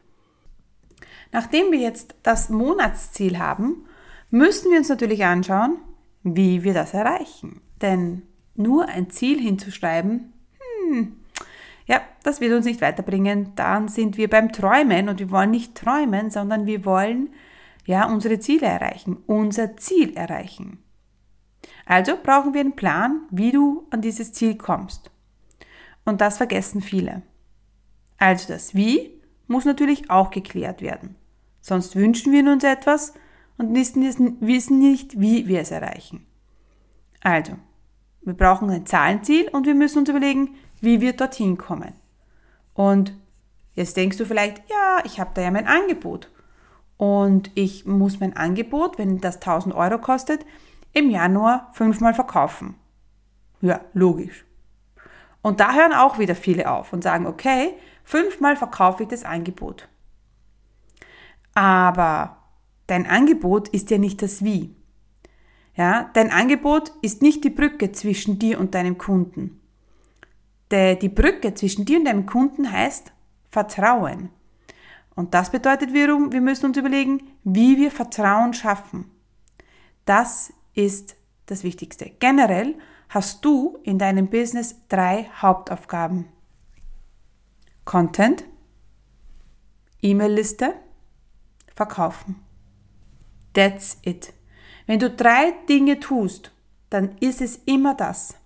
Nachdem 1.32 1.72
wir 1.72 1.80
jetzt 1.80 2.14
das 2.22 2.48
Monatsziel 2.48 3.38
haben, 3.38 3.86
müssen 4.30 4.70
wir 4.70 4.78
uns 4.78 4.88
natürlich 4.88 5.24
anschauen, 5.24 5.78
wie 6.22 6.64
wir 6.64 6.74
das 6.74 6.94
erreichen. 6.94 7.60
Denn 7.80 8.22
nur 8.54 8.88
ein 8.88 9.10
Ziel 9.10 9.40
hinzuschreiben, 9.40 10.32
hm, 10.88 11.16
ja, 11.86 12.00
das 12.22 12.40
wird 12.40 12.52
uns 12.52 12.66
nicht 12.66 12.80
weiterbringen. 12.80 13.52
Dann 13.56 13.88
sind 13.88 14.16
wir 14.16 14.30
beim 14.30 14.52
Träumen 14.52 15.08
und 15.08 15.18
wir 15.18 15.30
wollen 15.30 15.50
nicht 15.50 15.74
träumen, 15.74 16.30
sondern 16.30 16.66
wir 16.66 16.84
wollen 16.84 17.30
ja 17.84 18.06
unsere 18.06 18.38
Ziele 18.38 18.66
erreichen, 18.66 19.18
unser 19.26 19.76
Ziel 19.76 20.16
erreichen. 20.16 20.83
Also 21.86 22.16
brauchen 22.22 22.54
wir 22.54 22.60
einen 22.60 22.76
Plan, 22.76 23.22
wie 23.30 23.52
du 23.52 23.86
an 23.90 24.00
dieses 24.00 24.32
Ziel 24.32 24.56
kommst. 24.56 25.10
Und 26.04 26.20
das 26.20 26.36
vergessen 26.38 26.80
viele. 26.82 27.22
Also 28.18 28.48
das 28.52 28.74
Wie 28.74 29.20
muss 29.46 29.64
natürlich 29.64 30.10
auch 30.10 30.30
geklärt 30.30 30.80
werden. 30.80 31.16
Sonst 31.60 31.96
wünschen 31.96 32.32
wir 32.32 32.50
uns 32.50 32.64
etwas 32.64 33.14
und 33.56 33.74
wissen 33.74 34.78
nicht, 34.78 35.20
wie 35.20 35.46
wir 35.46 35.60
es 35.60 35.70
erreichen. 35.70 36.26
Also, 37.22 37.54
wir 38.22 38.34
brauchen 38.34 38.70
ein 38.70 38.86
Zahlenziel 38.86 39.48
und 39.48 39.66
wir 39.66 39.74
müssen 39.74 39.98
uns 40.00 40.08
überlegen, 40.08 40.54
wie 40.80 41.00
wir 41.00 41.14
dorthin 41.14 41.56
kommen. 41.56 41.92
Und 42.74 43.14
jetzt 43.74 43.96
denkst 43.96 44.18
du 44.18 44.26
vielleicht, 44.26 44.58
ja, 44.70 45.02
ich 45.04 45.20
habe 45.20 45.30
da 45.34 45.42
ja 45.42 45.50
mein 45.50 45.66
Angebot. 45.66 46.30
Und 46.96 47.50
ich 47.54 47.86
muss 47.86 48.20
mein 48.20 48.36
Angebot, 48.36 48.98
wenn 48.98 49.20
das 49.20 49.36
1000 49.36 49.74
Euro 49.74 49.98
kostet, 49.98 50.44
im 50.94 51.10
Januar 51.10 51.70
fünfmal 51.72 52.14
verkaufen. 52.14 52.76
Ja, 53.60 53.80
logisch. 53.92 54.44
Und 55.42 55.60
da 55.60 55.74
hören 55.74 55.92
auch 55.92 56.18
wieder 56.18 56.34
viele 56.34 56.70
auf 56.70 56.92
und 56.92 57.02
sagen, 57.02 57.26
okay, 57.26 57.74
fünfmal 58.02 58.56
verkaufe 58.56 59.02
ich 59.02 59.08
das 59.10 59.24
Angebot. 59.24 59.88
Aber 61.54 62.38
dein 62.86 63.06
Angebot 63.06 63.68
ist 63.68 63.90
ja 63.90 63.98
nicht 63.98 64.22
das 64.22 64.42
Wie. 64.42 64.74
Ja, 65.76 66.10
dein 66.14 66.30
Angebot 66.30 66.92
ist 67.02 67.20
nicht 67.20 67.44
die 67.44 67.50
Brücke 67.50 67.92
zwischen 67.92 68.38
dir 68.38 68.60
und 68.60 68.74
deinem 68.74 68.96
Kunden. 68.96 69.60
Die, 70.70 71.08
Brücke 71.08 71.54
zwischen 71.54 71.84
dir 71.84 71.98
und 71.98 72.04
deinem 72.04 72.26
Kunden 72.26 72.70
heißt 72.70 73.12
Vertrauen. 73.50 74.30
Und 75.14 75.34
das 75.34 75.50
bedeutet 75.50 75.92
wiederum, 75.92 76.32
wir 76.32 76.40
müssen 76.40 76.66
uns 76.66 76.76
überlegen, 76.76 77.22
wie 77.44 77.76
wir 77.76 77.90
Vertrauen 77.90 78.54
schaffen. 78.54 79.10
Das 80.04 80.52
ist 80.74 81.16
das 81.46 81.64
Wichtigste. 81.64 82.10
Generell 82.18 82.74
hast 83.08 83.44
du 83.44 83.78
in 83.82 83.98
deinem 83.98 84.28
Business 84.28 84.76
drei 84.88 85.28
Hauptaufgaben. 85.40 86.26
Content, 87.84 88.44
E-Mail-Liste, 90.02 90.74
Verkaufen. 91.74 92.36
That's 93.52 93.98
it. 94.02 94.32
Wenn 94.86 94.98
du 94.98 95.10
drei 95.10 95.52
Dinge 95.68 95.98
tust, 95.98 96.52
dann 96.90 97.16
ist 97.18 97.40
es 97.40 97.56
immer 97.64 97.94
das. 97.94 98.36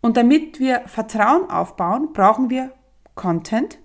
Und 0.00 0.16
damit 0.16 0.60
wir 0.60 0.82
Vertrauen 0.86 1.50
aufbauen, 1.50 2.12
brauchen 2.12 2.50
wir 2.50 2.72
Content. 3.14 3.78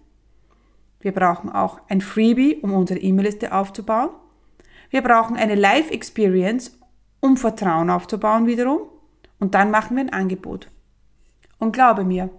Wir 1.00 1.14
brauchen 1.14 1.50
auch 1.50 1.80
ein 1.90 2.02
Freebie, 2.02 2.58
um 2.62 2.74
unsere 2.74 3.00
E-Mail-Liste 3.00 3.54
aufzubauen. 3.54 4.10
Wir 4.90 5.02
brauchen 5.02 5.38
eine 5.38 5.56
Live-Experience, 5.56 6.78
um 7.22 7.38
Vertrauen 7.38 7.90
aufzubauen 7.90 8.48
wiederum. 8.48 8.82
Und 9.40 9.56
dann 9.56 9.72
machen 9.72 9.96
wir 9.96 10.04
ein 10.04 10.14
Angebot. 10.14 10.68
Und 11.58 11.72
glaube 11.72 12.04
mir, 12.04 12.30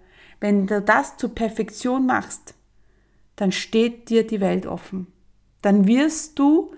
wenn 0.40 0.66
du 0.66 0.82
das 0.82 1.16
zur 1.16 1.34
Perfektion 1.34 2.04
machst, 2.04 2.54
dann 3.36 3.52
steht 3.52 4.10
dir 4.10 4.26
die 4.26 4.40
Welt 4.40 4.66
offen. 4.66 5.06
Dann 5.62 5.86
wirst 5.86 6.38
du 6.38 6.74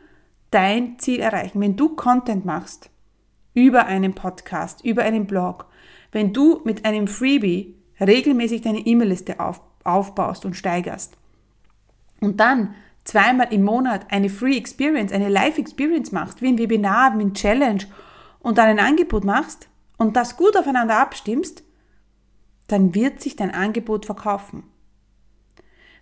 dein 0.50 0.98
Ziel 0.98 1.20
erreichen. 1.20 1.60
Wenn 1.60 1.76
du 1.76 1.96
Content 1.96 2.44
machst, 2.44 2.90
über 3.54 3.86
einen 3.86 4.14
Podcast, 4.14 4.84
über 4.84 5.02
einen 5.02 5.26
Blog, 5.26 5.66
wenn 6.12 6.32
du 6.32 6.60
mit 6.64 6.84
einem 6.84 7.08
Freebie 7.08 7.74
regelmäßig 8.00 8.62
deine 8.62 8.80
E-Mail-Liste 8.80 9.40
auf, 9.40 9.60
aufbaust 9.84 10.44
und 10.44 10.54
steigerst 10.54 11.16
und 12.20 12.40
dann 12.40 12.74
zweimal 13.04 13.52
im 13.52 13.62
Monat 13.62 14.06
eine 14.10 14.30
Free 14.30 14.56
Experience, 14.56 15.12
eine 15.12 15.28
Live 15.28 15.58
Experience 15.58 16.12
machst, 16.12 16.42
wie 16.42 16.48
ein 16.48 16.58
Webinar, 16.58 17.18
wie 17.18 17.24
ein 17.24 17.34
Challenge 17.34 17.84
und 18.40 18.58
dann 18.58 18.68
ein 18.68 18.80
Angebot 18.80 19.24
machst 19.24 19.68
und 19.96 20.16
das 20.16 20.36
gut 20.36 20.56
aufeinander 20.56 20.98
abstimmst, 20.98 21.62
dann 22.66 22.94
wird 22.94 23.20
sich 23.20 23.36
dein 23.36 23.52
Angebot 23.52 24.06
verkaufen. 24.06 24.64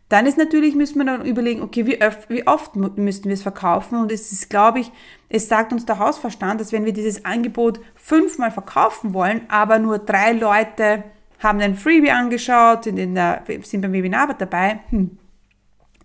Dann 0.08 0.26
ist 0.26 0.36
natürlich, 0.36 0.74
müssen 0.74 0.98
wir 0.98 1.06
dann 1.06 1.24
überlegen, 1.24 1.62
okay, 1.62 1.86
wie, 1.86 2.02
öf 2.02 2.26
wie 2.28 2.46
oft 2.46 2.76
müssten 2.76 3.28
wir 3.28 3.34
es 3.34 3.42
verkaufen? 3.42 3.96
Und 3.96 4.12
es 4.12 4.30
ist, 4.30 4.50
glaube 4.50 4.80
ich, 4.80 4.92
es 5.30 5.48
sagt 5.48 5.72
uns 5.72 5.86
der 5.86 5.98
Hausverstand, 5.98 6.60
dass 6.60 6.70
wenn 6.70 6.84
wir 6.84 6.92
dieses 6.92 7.24
Angebot 7.24 7.80
fünfmal 7.94 8.50
verkaufen 8.50 9.14
wollen, 9.14 9.46
aber 9.48 9.78
nur 9.78 9.98
drei 9.98 10.32
Leute 10.32 11.04
haben 11.38 11.60
den 11.60 11.76
Freebie 11.76 12.10
angeschaut, 12.10 12.84
sind, 12.84 12.98
in 12.98 13.14
der, 13.14 13.42
sind 13.62 13.80
beim 13.80 13.94
Webinar 13.94 14.34
dabei, 14.34 14.80
hm, 14.90 15.16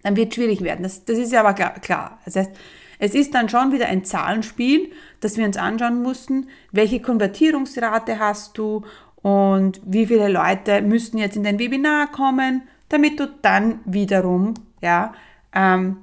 dann 0.04 0.16
wird 0.16 0.30
es 0.30 0.36
schwierig 0.36 0.62
werden. 0.62 0.84
Das, 0.84 1.06
das 1.06 1.18
ist 1.18 1.32
ja 1.32 1.42
aber 1.42 1.54
klar, 1.54 1.74
klar. 1.80 2.20
Das 2.26 2.36
heißt, 2.36 2.52
es 3.00 3.14
ist 3.14 3.34
dann 3.36 3.50
schon 3.50 3.72
wieder 3.72 3.88
ein 3.88 4.06
Zahlenspiel, 4.06 4.92
das 5.20 5.38
wir 5.38 5.46
uns 5.46 5.58
anschauen 5.58 6.02
mussten. 6.02 6.48
Welche 6.72 7.02
Konvertierungsrate 7.02 8.20
hast 8.20 8.58
du 8.58 8.84
und 9.22 9.82
wie 9.86 10.08
viele 10.08 10.30
Leute 10.30 10.82
müssten 10.82 11.18
jetzt 11.18 11.36
in 11.36 11.44
dein 11.44 11.60
Webinar 11.60 12.12
kommen? 12.12 12.64
damit 12.90 13.20
du 13.20 13.28
dann 13.42 13.80
wiederum 13.86 14.54
ja, 14.82 15.14
ähm, 15.54 15.98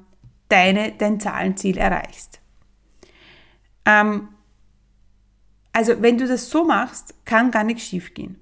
deine, 0.49 0.93
dein 0.93 1.21
Zahlenziel 1.21 1.79
erreichst. 1.79 2.41
Ähm, 3.85 4.29
also 5.73 6.01
wenn 6.03 6.19
du 6.19 6.27
das 6.27 6.51
so 6.51 6.65
machst, 6.65 7.15
kann 7.25 7.51
gar 7.51 7.65
nichts 7.65 7.85
schief 7.85 8.15
gehen. 8.15 8.41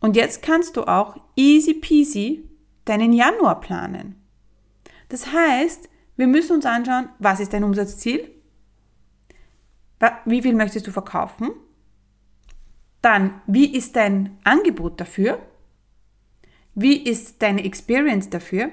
Und 0.00 0.16
jetzt 0.16 0.42
kannst 0.42 0.76
du 0.76 0.84
auch 0.84 1.16
easy 1.36 1.74
peasy 1.74 2.48
deinen 2.86 3.12
Januar 3.12 3.60
planen. 3.60 4.19
Das 5.10 5.32
heißt, 5.32 5.88
wir 6.16 6.26
müssen 6.26 6.56
uns 6.56 6.66
anschauen, 6.66 7.10
was 7.18 7.40
ist 7.40 7.52
dein 7.52 7.64
Umsatzziel? 7.64 8.30
Wie 10.24 10.40
viel 10.40 10.54
möchtest 10.54 10.86
du 10.86 10.92
verkaufen? 10.92 11.50
Dann, 13.02 13.40
wie 13.46 13.74
ist 13.74 13.96
dein 13.96 14.38
Angebot 14.44 15.00
dafür? 15.00 15.40
Wie 16.74 16.96
ist 16.96 17.42
deine 17.42 17.64
Experience 17.64 18.30
dafür? 18.30 18.70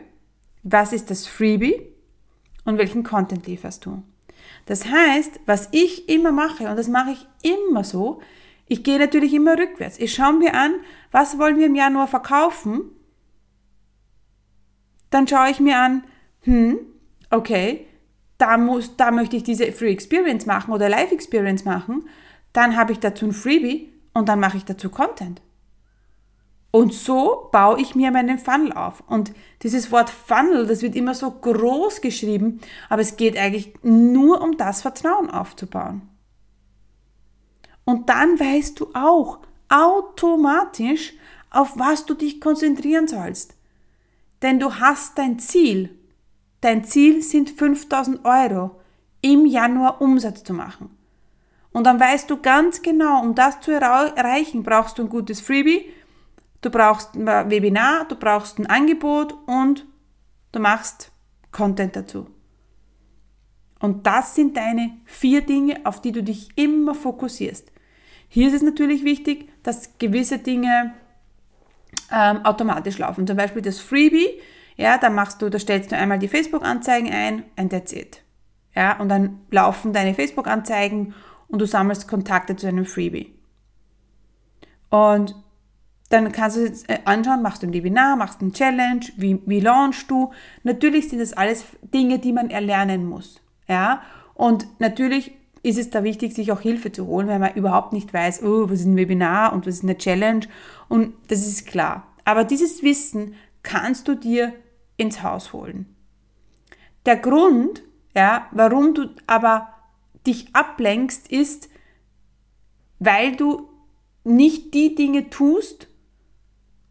Was 0.63 0.93
ist 0.93 1.09
das 1.09 1.27
Freebie? 1.27 1.81
Und 2.65 2.77
welchen 2.77 3.03
Content 3.03 3.47
lieferst 3.47 3.85
du? 3.85 4.03
Das 4.65 4.85
heißt, 4.85 5.39
was 5.45 5.69
ich 5.71 6.09
immer 6.09 6.31
mache, 6.31 6.69
und 6.69 6.77
das 6.77 6.87
mache 6.87 7.11
ich 7.11 7.27
immer 7.41 7.83
so, 7.83 8.21
ich 8.67 8.83
gehe 8.83 8.99
natürlich 8.99 9.33
immer 9.33 9.57
rückwärts. 9.57 9.97
Ich 9.97 10.13
schaue 10.13 10.33
mir 10.33 10.53
an, 10.53 10.75
was 11.11 11.39
wollen 11.39 11.57
wir 11.57 11.65
im 11.65 11.75
Januar 11.75 12.07
verkaufen? 12.07 12.91
Dann 15.09 15.27
schaue 15.27 15.49
ich 15.49 15.61
mir 15.61 15.77
an, 15.77 16.03
hm, 16.47 16.79
okay, 17.29 17.85
da, 18.37 18.57
muss, 18.57 18.95
da 18.95 19.11
möchte 19.11 19.35
ich 19.35 19.43
diese 19.43 19.71
Free 19.73 19.91
Experience 19.91 20.45
machen 20.45 20.73
oder 20.73 20.87
Live 20.87 21.11
Experience 21.11 21.65
machen. 21.65 22.07
Dann 22.53 22.77
habe 22.77 22.93
ich 22.93 22.99
dazu 22.99 23.25
ein 23.25 23.33
Freebie 23.33 23.91
und 24.13 24.29
dann 24.29 24.39
mache 24.39 24.57
ich 24.57 24.65
dazu 24.65 24.89
Content. 24.89 25.41
Und 26.71 26.93
so 26.93 27.49
baue 27.51 27.81
ich 27.81 27.95
mir 27.95 28.11
meinen 28.11 28.39
Funnel 28.39 28.71
auf. 28.71 29.03
Und 29.07 29.33
dieses 29.63 29.91
Wort 29.91 30.09
Funnel, 30.09 30.67
das 30.67 30.81
wird 30.81 30.95
immer 30.95 31.13
so 31.13 31.31
groß 31.31 32.01
geschrieben, 32.01 32.61
aber 32.87 33.01
es 33.01 33.17
geht 33.17 33.37
eigentlich 33.37 33.73
nur 33.83 34.41
um 34.41 34.57
das 34.57 34.81
Vertrauen 34.81 35.29
aufzubauen. 35.29 36.03
Und 37.83 38.09
dann 38.09 38.39
weißt 38.39 38.79
du 38.79 38.89
auch 38.93 39.39
automatisch, 39.69 41.13
auf 41.49 41.77
was 41.77 42.05
du 42.05 42.13
dich 42.13 42.39
konzentrieren 42.39 43.07
sollst. 43.07 43.55
Denn 44.41 44.59
du 44.59 44.75
hast 44.75 45.17
dein 45.17 45.39
Ziel. 45.39 45.97
Dein 46.61 46.83
Ziel 46.83 47.21
sind 47.21 47.49
5000 47.49 48.25
Euro 48.25 48.79
im 49.21 49.45
Januar 49.45 50.01
Umsatz 50.01 50.43
zu 50.43 50.53
machen. 50.53 50.89
Und 51.71 51.83
dann 51.83 51.99
weißt 51.99 52.29
du 52.29 52.37
ganz 52.37 52.81
genau, 52.81 53.21
um 53.21 53.35
das 53.35 53.59
zu 53.59 53.71
erreichen, 53.71 54.63
brauchst 54.63 54.97
du 54.97 55.03
ein 55.03 55.09
gutes 55.09 55.41
Freebie, 55.41 55.85
du 56.61 56.69
brauchst 56.69 57.15
ein 57.15 57.27
Webinar, 57.51 58.05
du 58.07 58.15
brauchst 58.15 58.57
ein 58.57 58.65
Angebot 58.65 59.35
und 59.45 59.85
du 60.51 60.59
machst 60.59 61.11
Content 61.51 61.95
dazu. 61.95 62.27
Und 63.79 64.07
das 64.07 64.33
sind 64.33 64.57
deine 64.57 64.97
vier 65.05 65.41
Dinge, 65.41 65.81
auf 65.85 66.01
die 66.01 66.11
du 66.11 66.23
dich 66.23 66.49
immer 66.55 66.95
fokussierst. 66.95 67.71
Hier 68.27 68.47
ist 68.47 68.55
es 68.55 68.61
natürlich 68.63 69.03
wichtig, 69.03 69.49
dass 69.63 69.97
gewisse 69.99 70.39
Dinge 70.39 70.93
ähm, 72.11 72.43
automatisch 72.43 72.97
laufen. 72.97 73.27
Zum 73.27 73.37
Beispiel 73.37 73.61
das 73.61 73.79
Freebie, 73.79 74.29
ja, 74.77 74.97
da 74.97 75.09
machst 75.09 75.41
du, 75.41 75.49
da 75.49 75.59
stellst 75.59 75.91
du 75.91 75.97
einmal 75.97 76.19
die 76.19 76.27
Facebook-Anzeigen 76.27 77.11
ein 77.11 77.43
and 77.55 77.71
that's 77.71 77.93
it. 77.93 78.23
Ja, 78.75 78.99
und 78.99 79.09
dann 79.09 79.39
laufen 79.49 79.91
deine 79.91 80.13
Facebook-Anzeigen 80.13 81.15
und 81.47 81.59
du 81.59 81.65
sammelst 81.65 82.07
Kontakte 82.07 82.55
zu 82.55 82.67
einem 82.67 82.85
Freebie. 82.85 83.33
Und 84.89 85.35
dann 86.09 86.31
kannst 86.31 86.57
du 86.57 86.63
es 86.63 86.83
äh, 86.83 86.99
anschauen, 87.05 87.41
machst 87.41 87.63
du 87.63 87.67
ein 87.67 87.73
Webinar, 87.73 88.15
machst 88.15 88.41
ein 88.41 88.53
Challenge, 88.53 89.01
wie, 89.17 89.41
wie 89.45 89.59
launchst 89.59 90.09
du. 90.09 90.31
Natürlich 90.63 91.09
sind 91.09 91.19
das 91.19 91.33
alles 91.33 91.65
Dinge, 91.93 92.19
die 92.19 92.31
man 92.31 92.49
erlernen 92.49 93.05
muss. 93.05 93.41
Ja? 93.67 94.01
Und 94.35 94.67
natürlich 94.79 95.33
ist 95.63 95.77
es 95.77 95.89
da 95.89 96.03
wichtig, 96.03 96.33
sich 96.33 96.51
auch 96.51 96.61
Hilfe 96.61 96.91
zu 96.91 97.07
holen, 97.07 97.27
wenn 97.27 97.41
man 97.41 97.55
überhaupt 97.55 97.91
nicht 97.91 98.13
weiß, 98.13 98.43
oh, 98.43 98.69
was 98.69 98.81
ist 98.81 98.85
ein 98.85 98.95
Webinar 98.95 99.51
und 99.51 99.67
was 99.67 99.75
ist 99.75 99.83
eine 99.83 99.97
Challenge. 99.97 100.45
Und 100.87 101.13
das 101.27 101.45
ist 101.45 101.67
klar. 101.67 102.07
Aber 102.23 102.43
dieses 102.43 102.83
Wissen 102.83 103.33
kannst 103.63 104.07
du 104.07 104.15
dir 104.15 104.53
ins 104.97 105.23
Haus 105.23 105.53
holen. 105.53 105.95
Der 107.05 107.15
Grund, 107.15 107.83
ja, 108.15 108.47
warum 108.51 108.93
du 108.93 109.09
aber 109.27 109.69
dich 110.25 110.53
ablenkst, 110.53 111.31
ist, 111.31 111.69
weil 112.99 113.35
du 113.35 113.69
nicht 114.23 114.73
die 114.73 114.95
Dinge 114.95 115.29
tust, 115.29 115.87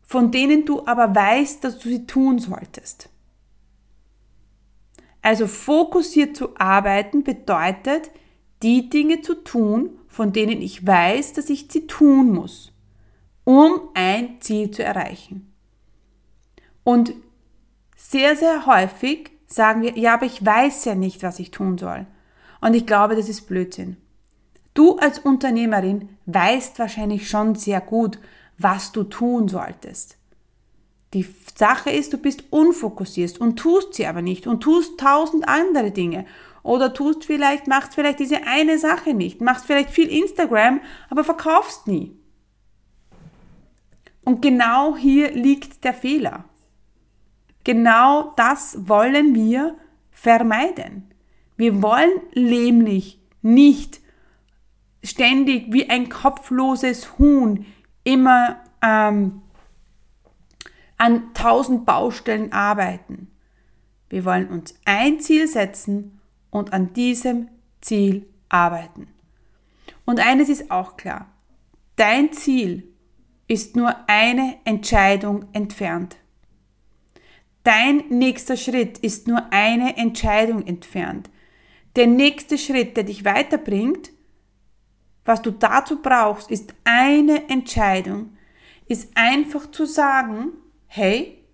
von 0.02 0.30
denen 0.30 0.64
du 0.64 0.86
aber 0.86 1.14
weißt, 1.14 1.62
dass 1.62 1.78
du 1.78 1.88
sie 1.88 2.06
tun 2.06 2.38
solltest. 2.38 3.10
Also 5.20 5.48
fokussiert 5.48 6.36
zu 6.36 6.56
arbeiten 6.56 7.24
bedeutet, 7.24 8.10
die 8.62 8.88
Dinge 8.88 9.20
zu 9.20 9.34
tun, 9.34 9.98
von 10.06 10.32
denen 10.32 10.62
ich 10.62 10.86
weiß, 10.86 11.34
dass 11.34 11.50
ich 11.50 11.66
sie 11.70 11.86
tun 11.86 12.32
muss, 12.32 12.72
um 13.44 13.80
ein 13.94 14.40
Ziel 14.40 14.70
zu 14.70 14.82
erreichen. 14.82 15.52
Und 16.84 17.12
sehr, 17.96 18.36
sehr 18.36 18.66
häufig 18.66 19.30
sagen 19.46 19.82
wir, 19.82 19.96
ja, 19.98 20.14
aber 20.14 20.26
ich 20.26 20.44
weiß 20.44 20.84
ja 20.84 20.94
nicht, 20.94 21.22
was 21.22 21.38
ich 21.38 21.50
tun 21.50 21.78
soll. 21.78 22.06
Und 22.60 22.74
ich 22.74 22.86
glaube, 22.86 23.16
das 23.16 23.28
ist 23.28 23.48
Blödsinn. 23.48 23.96
Du 24.74 24.98
als 24.98 25.18
Unternehmerin 25.18 26.10
weißt 26.26 26.78
wahrscheinlich 26.78 27.28
schon 27.28 27.54
sehr 27.54 27.80
gut, 27.80 28.18
was 28.58 28.92
du 28.92 29.04
tun 29.04 29.48
solltest. 29.48 30.18
Die 31.14 31.26
Sache 31.54 31.90
ist, 31.90 32.12
du 32.12 32.18
bist 32.18 32.44
unfokussiert 32.50 33.38
und 33.38 33.56
tust 33.56 33.94
sie 33.94 34.06
aber 34.06 34.22
nicht 34.22 34.46
und 34.46 34.60
tust 34.60 34.98
tausend 35.00 35.48
andere 35.48 35.90
Dinge. 35.90 36.26
Oder 36.62 36.92
tust 36.92 37.24
vielleicht, 37.24 37.68
machst 37.68 37.94
vielleicht 37.94 38.18
diese 38.18 38.46
eine 38.46 38.78
Sache 38.78 39.14
nicht, 39.14 39.40
machst 39.40 39.66
vielleicht 39.66 39.90
viel 39.90 40.08
Instagram, 40.08 40.80
aber 41.08 41.22
verkaufst 41.22 41.86
nie. 41.86 42.18
Und 44.24 44.42
genau 44.42 44.96
hier 44.96 45.30
liegt 45.30 45.84
der 45.84 45.94
Fehler. 45.94 46.44
Genau 47.66 48.32
das 48.36 48.88
wollen 48.88 49.34
wir 49.34 49.76
vermeiden. 50.12 51.12
Wir 51.56 51.82
wollen 51.82 52.20
nämlich 52.32 53.20
nicht 53.42 54.00
ständig 55.02 55.72
wie 55.72 55.90
ein 55.90 56.08
kopfloses 56.08 57.18
Huhn 57.18 57.66
immer 58.04 58.62
ähm, 58.80 59.42
an 60.96 61.34
tausend 61.34 61.86
Baustellen 61.86 62.52
arbeiten. 62.52 63.32
Wir 64.10 64.24
wollen 64.24 64.46
uns 64.48 64.78
ein 64.84 65.18
Ziel 65.18 65.48
setzen 65.48 66.20
und 66.50 66.72
an 66.72 66.92
diesem 66.92 67.48
Ziel 67.80 68.28
arbeiten. 68.48 69.08
Und 70.04 70.20
eines 70.20 70.48
ist 70.48 70.70
auch 70.70 70.96
klar, 70.96 71.26
dein 71.96 72.32
Ziel 72.32 72.94
ist 73.48 73.74
nur 73.74 73.92
eine 74.06 74.54
Entscheidung 74.64 75.46
entfernt. 75.52 76.16
Dein 77.66 78.04
nächster 78.10 78.56
Schritt 78.56 78.98
ist 78.98 79.26
nur 79.26 79.52
eine 79.52 79.96
Entscheidung 79.96 80.64
entfernt. 80.64 81.28
Der 81.96 82.06
nächste 82.06 82.58
Schritt, 82.58 82.96
der 82.96 83.02
dich 83.02 83.24
weiterbringt, 83.24 84.12
was 85.24 85.42
du 85.42 85.50
dazu 85.50 86.00
brauchst, 86.00 86.48
ist 86.48 86.74
eine 86.84 87.48
Entscheidung, 87.48 88.36
ist 88.86 89.10
einfach 89.16 89.68
zu 89.72 89.84
sagen, 89.84 90.52
hey, 90.86 91.44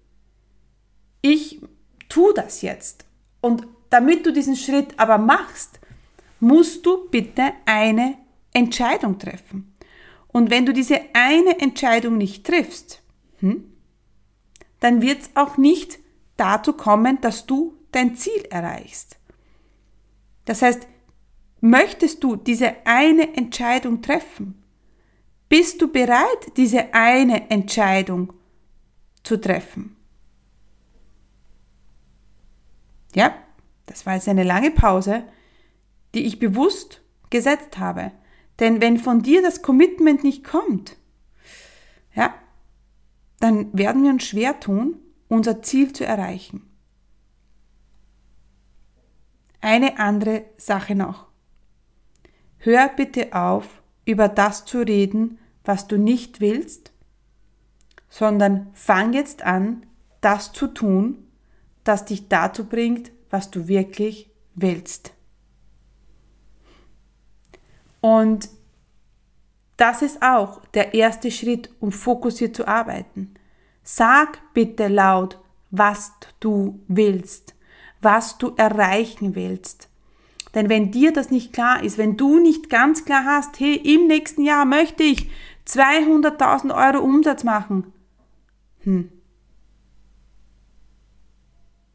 ich 1.22 1.62
tu 2.10 2.34
das 2.34 2.60
jetzt. 2.60 3.06
Und 3.40 3.66
damit 3.88 4.26
du 4.26 4.34
diesen 4.34 4.56
Schritt 4.56 4.92
aber 4.98 5.16
machst, 5.16 5.80
musst 6.40 6.84
du 6.84 7.08
bitte 7.08 7.52
eine 7.64 8.18
Entscheidung 8.52 9.18
treffen. 9.18 9.74
Und 10.28 10.50
wenn 10.50 10.66
du 10.66 10.74
diese 10.74 11.00
eine 11.14 11.58
Entscheidung 11.58 12.18
nicht 12.18 12.44
triffst, 12.44 13.02
hm, 13.38 13.72
dann 14.80 15.00
wird 15.00 15.22
es 15.22 15.30
auch 15.36 15.56
nicht 15.56 16.01
dazu 16.36 16.72
kommen, 16.72 17.20
dass 17.20 17.46
du 17.46 17.76
dein 17.92 18.16
Ziel 18.16 18.44
erreichst. 18.50 19.18
Das 20.44 20.62
heißt, 20.62 20.86
möchtest 21.60 22.24
du 22.24 22.36
diese 22.36 22.74
eine 22.84 23.36
Entscheidung 23.36 24.02
treffen? 24.02 24.62
Bist 25.48 25.80
du 25.82 25.92
bereit, 25.92 26.56
diese 26.56 26.94
eine 26.94 27.50
Entscheidung 27.50 28.32
zu 29.22 29.40
treffen? 29.40 29.96
Ja, 33.14 33.34
das 33.86 34.06
war 34.06 34.14
jetzt 34.14 34.28
eine 34.28 34.44
lange 34.44 34.70
Pause, 34.70 35.24
die 36.14 36.24
ich 36.24 36.38
bewusst 36.38 37.02
gesetzt 37.30 37.78
habe. 37.78 38.12
Denn 38.58 38.80
wenn 38.80 38.98
von 38.98 39.22
dir 39.22 39.42
das 39.42 39.62
Commitment 39.62 40.24
nicht 40.24 40.44
kommt, 40.44 40.96
ja, 42.14 42.34
dann 43.40 43.76
werden 43.76 44.02
wir 44.04 44.10
uns 44.10 44.24
schwer 44.24 44.60
tun, 44.60 45.01
unser 45.32 45.62
Ziel 45.62 45.94
zu 45.94 46.04
erreichen. 46.04 46.68
Eine 49.62 49.98
andere 49.98 50.44
Sache 50.58 50.94
noch. 50.94 51.26
Hör 52.58 52.90
bitte 52.90 53.32
auf, 53.32 53.82
über 54.04 54.28
das 54.28 54.66
zu 54.66 54.80
reden, 54.80 55.38
was 55.64 55.88
du 55.88 55.96
nicht 55.96 56.40
willst, 56.40 56.92
sondern 58.10 58.68
fang 58.74 59.14
jetzt 59.14 59.42
an, 59.42 59.86
das 60.20 60.52
zu 60.52 60.66
tun, 60.66 61.26
das 61.82 62.04
dich 62.04 62.28
dazu 62.28 62.66
bringt, 62.66 63.10
was 63.30 63.50
du 63.50 63.68
wirklich 63.68 64.30
willst. 64.54 65.14
Und 68.02 68.50
das 69.78 70.02
ist 70.02 70.20
auch 70.20 70.66
der 70.74 70.92
erste 70.92 71.30
Schritt, 71.30 71.70
um 71.80 71.90
fokussiert 71.90 72.54
zu 72.54 72.68
arbeiten. 72.68 73.34
Sag 73.82 74.40
bitte 74.54 74.88
laut, 74.88 75.38
was 75.70 76.12
du 76.40 76.80
willst 76.88 77.54
was 78.02 78.36
du 78.36 78.52
erreichen 78.56 79.34
willst. 79.34 79.88
Denn 80.54 80.68
wenn 80.68 80.90
dir 80.90 81.12
das 81.12 81.30
nicht 81.30 81.52
klar 81.54 81.82
ist, 81.82 81.96
wenn 81.96 82.18
du 82.18 82.38
nicht 82.38 82.68
ganz 82.68 83.06
klar 83.06 83.24
hast, 83.24 83.58
hey, 83.58 83.74
im 83.76 84.06
nächsten 84.06 84.42
Jahr 84.42 84.66
möchte 84.66 85.02
ich 85.02 85.30
200.000 85.66 86.74
Euro 86.74 87.02
Umsatz 87.02 87.44
machen, 87.44 87.92
hm, 88.82 89.10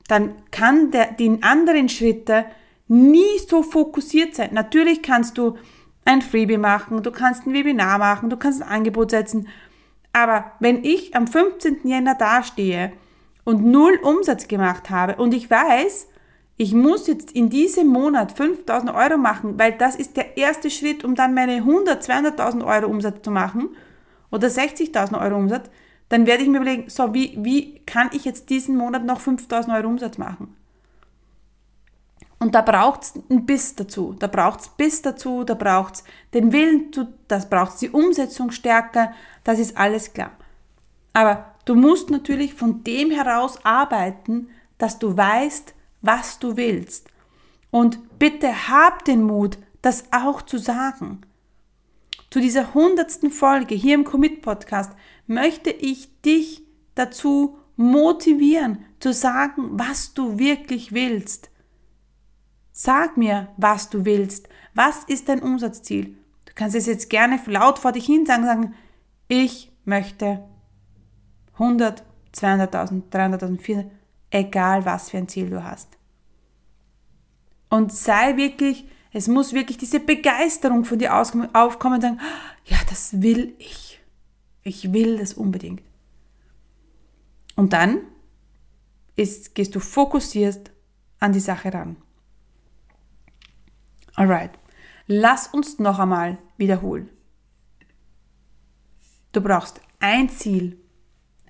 dann 0.07 0.33
kann 0.51 0.89
der, 0.91 1.11
die 1.11 1.43
anderen 1.43 1.89
Schritte 1.89 2.45
nie 2.87 3.37
so 3.47 3.61
fokussiert 3.61 4.33
sein. 4.33 4.51
Natürlich 4.53 5.03
kannst 5.03 5.37
du 5.37 5.57
ein 6.05 6.21
Freebie 6.21 6.57
machen, 6.57 7.03
du 7.03 7.11
kannst 7.11 7.45
ein 7.45 7.53
Webinar 7.53 7.99
machen, 7.99 8.29
du 8.29 8.37
kannst 8.37 8.61
ein 8.61 8.69
Angebot 8.69 9.11
setzen. 9.11 9.49
Aber 10.17 10.45
wenn 10.59 10.83
ich 10.83 11.15
am 11.15 11.27
15. 11.27 11.81
Jänner 11.83 12.15
dastehe 12.15 12.91
und 13.43 13.63
null 13.63 13.99
Umsatz 14.01 14.47
gemacht 14.47 14.89
habe 14.89 15.15
und 15.21 15.31
ich 15.31 15.51
weiß, 15.51 16.07
ich 16.55 16.73
muss 16.73 17.05
jetzt 17.05 17.33
in 17.33 17.51
diesem 17.51 17.85
Monat 17.85 18.31
5000 18.31 18.95
Euro 18.95 19.19
machen, 19.19 19.59
weil 19.59 19.73
das 19.73 19.95
ist 19.95 20.17
der 20.17 20.35
erste 20.35 20.71
Schritt, 20.71 21.03
um 21.03 21.13
dann 21.13 21.35
meine 21.35 21.57
100, 21.57 22.03
200.000 22.03 22.65
Euro 22.65 22.89
Umsatz 22.89 23.21
zu 23.21 23.29
machen 23.29 23.69
oder 24.31 24.47
60.000 24.47 25.21
Euro 25.21 25.35
Umsatz, 25.35 25.69
dann 26.09 26.25
werde 26.25 26.41
ich 26.41 26.49
mir 26.49 26.57
überlegen, 26.57 26.89
so, 26.89 27.13
wie, 27.13 27.37
wie 27.37 27.79
kann 27.85 28.09
ich 28.11 28.25
jetzt 28.25 28.49
diesen 28.49 28.75
Monat 28.75 29.05
noch 29.05 29.19
5000 29.19 29.75
Euro 29.75 29.87
Umsatz 29.87 30.17
machen? 30.17 30.55
Und 32.39 32.53
da 32.53 32.61
braucht 32.61 33.03
es 33.03 33.13
ein 33.29 33.45
Biss 33.45 33.75
dazu, 33.75 34.15
da 34.17 34.27
braucht 34.27 34.61
es 34.61 34.69
Biss 34.69 35.01
dazu, 35.01 35.43
da 35.43 35.55
braucht 35.55 35.95
es 35.95 36.03
den 36.33 36.51
Willen, 36.51 36.91
das 37.27 37.49
braucht 37.49 37.81
die 37.81 37.89
Umsetzungsstärke, 37.89 39.11
das 39.47 39.59
ist 39.59 39.77
alles 39.77 40.11
klar. 40.11 40.31
Aber 41.13 41.55
du 41.63 41.75
musst 41.75 42.09
natürlich 42.09 42.53
von 42.53 42.83
dem 42.83 43.11
heraus 43.11 43.63
arbeiten, 43.63 44.49
dass 44.77 44.99
du 44.99 45.15
weißt, 45.15 45.73
was 46.01 46.37
du 46.39 46.57
willst. 46.57 47.07
Und 47.71 48.19
bitte 48.19 48.67
hab 48.67 49.05
den 49.05 49.23
Mut, 49.23 49.57
das 49.81 50.11
auch 50.11 50.41
zu 50.41 50.57
sagen. 50.57 51.21
Zu 52.29 52.41
dieser 52.41 52.73
hundertsten 52.73 53.31
Folge 53.31 53.73
hier 53.73 53.95
im 53.95 54.03
Commit 54.03 54.41
Podcast 54.41 54.91
möchte 55.27 55.69
ich 55.69 56.09
dich 56.23 56.63
dazu 56.95 57.57
motivieren, 57.77 58.83
zu 58.99 59.13
sagen, 59.13 59.69
was 59.79 60.13
du 60.13 60.37
wirklich 60.39 60.91
willst. 60.91 61.51
Sag 62.73 63.15
mir, 63.15 63.47
was 63.55 63.89
du 63.89 64.03
willst. 64.03 64.49
Was 64.73 65.05
ist 65.05 65.29
dein 65.29 65.41
Umsatzziel? 65.41 66.17
Du 66.43 66.51
kannst 66.53 66.75
es 66.75 66.85
jetzt 66.85 67.09
gerne 67.09 67.39
laut 67.45 67.79
vor 67.79 67.93
dich 67.93 68.05
hin 68.05 68.25
sagen, 68.25 68.43
sagen, 68.43 68.75
ich 69.27 69.71
möchte 69.85 70.43
100, 71.53 72.03
200.000, 72.33 73.09
300.000, 73.11 73.59
400, 73.59 73.91
egal 74.29 74.85
was 74.85 75.09
für 75.09 75.17
ein 75.17 75.27
Ziel 75.27 75.49
du 75.49 75.63
hast. 75.63 75.97
Und 77.69 77.91
sei 77.91 78.37
wirklich, 78.37 78.87
es 79.11 79.27
muss 79.27 79.53
wirklich 79.53 79.77
diese 79.77 79.99
Begeisterung 79.99 80.85
von 80.85 80.99
dir 80.99 81.15
aufkommen 81.15 81.95
und 81.95 82.01
sagen, 82.01 82.19
ja, 82.65 82.77
das 82.89 83.21
will 83.21 83.55
ich. 83.57 83.99
Ich 84.63 84.93
will 84.93 85.17
das 85.17 85.33
unbedingt. 85.33 85.81
Und 87.55 87.73
dann 87.73 88.01
ist, 89.15 89.55
gehst 89.55 89.75
du 89.75 89.79
fokussiert 89.79 90.71
an 91.19 91.33
die 91.33 91.39
Sache 91.39 91.73
ran. 91.73 91.97
Alright, 94.15 94.51
lass 95.07 95.47
uns 95.47 95.79
noch 95.79 95.99
einmal 95.99 96.37
wiederholen. 96.57 97.09
Du 99.37 99.43
brauchst 99.43 99.81
ein 99.99 100.29
Ziel, 100.29 100.79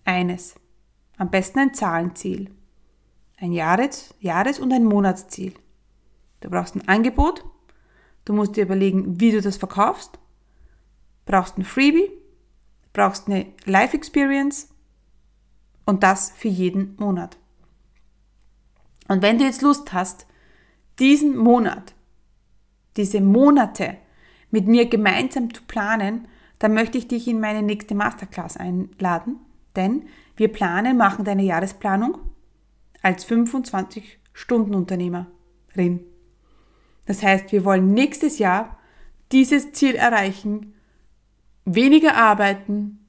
eines, 0.03 0.55
am 1.15 1.31
besten 1.31 1.59
ein 1.59 1.73
Zahlenziel, 1.73 2.51
ein 3.37 3.53
Jahres-, 3.53 4.13
Jahres 4.19 4.59
und 4.59 4.73
ein 4.73 4.83
Monatsziel. 4.83 5.53
Du 6.41 6.49
brauchst 6.49 6.75
ein 6.75 6.85
Angebot, 6.89 7.45
du 8.25 8.33
musst 8.33 8.57
dir 8.57 8.63
überlegen, 8.63 9.21
wie 9.21 9.31
du 9.31 9.41
das 9.41 9.55
verkaufst, 9.55 10.19
brauchst 11.25 11.57
ein 11.57 11.63
Freebie, 11.63 12.11
brauchst 12.91 13.29
eine 13.29 13.45
Life 13.63 13.95
Experience. 13.95 14.67
Und 15.85 16.03
das 16.03 16.31
für 16.31 16.49
jeden 16.49 16.97
Monat. 16.97 17.37
Und 19.07 19.21
wenn 19.21 19.37
du 19.37 19.45
jetzt 19.45 19.61
Lust 19.61 19.93
hast, 19.93 20.27
diesen 20.99 21.37
Monat, 21.37 21.95
diese 22.97 23.21
Monate 23.21 23.95
mit 24.51 24.67
mir 24.67 24.89
gemeinsam 24.89 25.53
zu 25.53 25.61
planen, 25.63 26.27
dann 26.59 26.73
möchte 26.73 26.97
ich 26.97 27.07
dich 27.07 27.27
in 27.27 27.39
meine 27.39 27.61
nächste 27.61 27.93
Masterclass 27.95 28.57
einladen, 28.57 29.37
denn 29.75 30.07
wir 30.35 30.51
planen, 30.51 30.97
machen 30.97 31.23
deine 31.25 31.43
Jahresplanung 31.43 32.17
als 33.01 33.27
25-Stunden-Unternehmerin. 33.27 36.05
Das 37.05 37.23
heißt, 37.23 37.51
wir 37.51 37.65
wollen 37.65 37.93
nächstes 37.93 38.39
Jahr 38.39 38.77
dieses 39.31 39.71
Ziel 39.71 39.95
erreichen, 39.95 40.73
weniger 41.65 42.15
arbeiten 42.15 43.05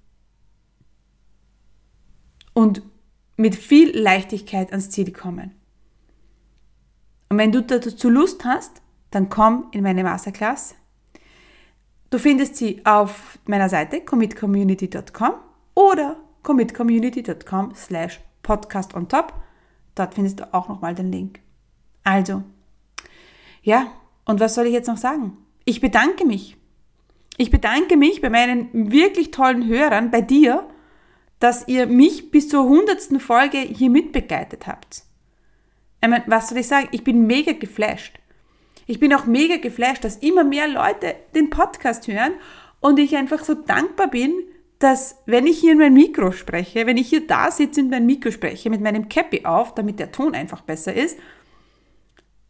und 2.54 2.82
mit 3.36 3.54
viel 3.54 3.96
Leichtigkeit 3.96 4.72
ans 4.72 4.90
Ziel 4.90 5.12
kommen. 5.12 5.54
Und 7.28 7.38
wenn 7.38 7.52
du 7.52 7.62
dazu 7.62 8.10
Lust 8.10 8.44
hast, 8.44 8.82
dann 9.10 9.28
komm 9.28 9.68
in 9.72 9.82
meine 9.82 10.02
Masterclass. 10.02 10.74
Du 12.10 12.18
findest 12.18 12.56
sie 12.56 12.84
auf 12.84 13.38
meiner 13.46 13.68
Seite 13.68 14.00
commitcommunity.com 14.00 15.34
oder 15.74 16.16
commitcommunity.com 16.42 17.74
slash 17.74 18.20
podcast 18.42 18.94
on 18.94 19.08
top. 19.08 19.34
Dort 19.94 20.14
findest 20.14 20.40
du 20.40 20.54
auch 20.54 20.68
nochmal 20.68 20.94
den 20.94 21.12
Link. 21.12 21.40
Also, 22.04 22.42
ja, 23.62 23.92
und 24.24 24.40
was 24.40 24.54
soll 24.54 24.66
ich 24.66 24.72
jetzt 24.72 24.88
noch 24.88 24.96
sagen? 24.96 25.36
Ich 25.64 25.80
bedanke 25.80 26.24
mich. 26.24 26.56
Ich 27.36 27.50
bedanke 27.50 27.96
mich 27.96 28.22
bei 28.22 28.30
meinen 28.30 28.90
wirklich 28.90 29.30
tollen 29.30 29.68
Hörern, 29.68 30.10
bei 30.10 30.22
dir, 30.22 30.66
dass 31.38 31.68
ihr 31.68 31.86
mich 31.86 32.30
bis 32.30 32.48
zur 32.48 32.64
hundertsten 32.64 33.20
Folge 33.20 33.58
hier 33.58 33.90
mitbegleitet 33.90 34.66
habt. 34.66 35.04
Ich 36.00 36.08
meine, 36.08 36.24
was 36.26 36.48
soll 36.48 36.58
ich 36.58 36.68
sagen? 36.68 36.88
Ich 36.92 37.04
bin 37.04 37.26
mega 37.26 37.52
geflasht. 37.52 38.17
Ich 38.88 38.98
bin 38.98 39.12
auch 39.12 39.26
mega 39.26 39.58
geflasht, 39.58 40.02
dass 40.02 40.16
immer 40.16 40.44
mehr 40.44 40.66
Leute 40.66 41.14
den 41.34 41.50
Podcast 41.50 42.08
hören 42.08 42.32
und 42.80 42.98
ich 42.98 43.16
einfach 43.16 43.44
so 43.44 43.52
dankbar 43.52 44.08
bin, 44.08 44.32
dass 44.78 45.22
wenn 45.26 45.46
ich 45.46 45.58
hier 45.58 45.72
in 45.72 45.78
mein 45.78 45.92
Mikro 45.92 46.32
spreche, 46.32 46.86
wenn 46.86 46.96
ich 46.96 47.10
hier 47.10 47.26
da 47.26 47.50
sitze 47.50 47.82
und 47.82 47.90
mein 47.90 48.06
Mikro 48.06 48.30
spreche, 48.30 48.70
mit 48.70 48.80
meinem 48.80 49.10
Cappy 49.10 49.44
auf, 49.44 49.74
damit 49.74 49.98
der 49.98 50.10
Ton 50.10 50.34
einfach 50.34 50.62
besser 50.62 50.94
ist, 50.94 51.18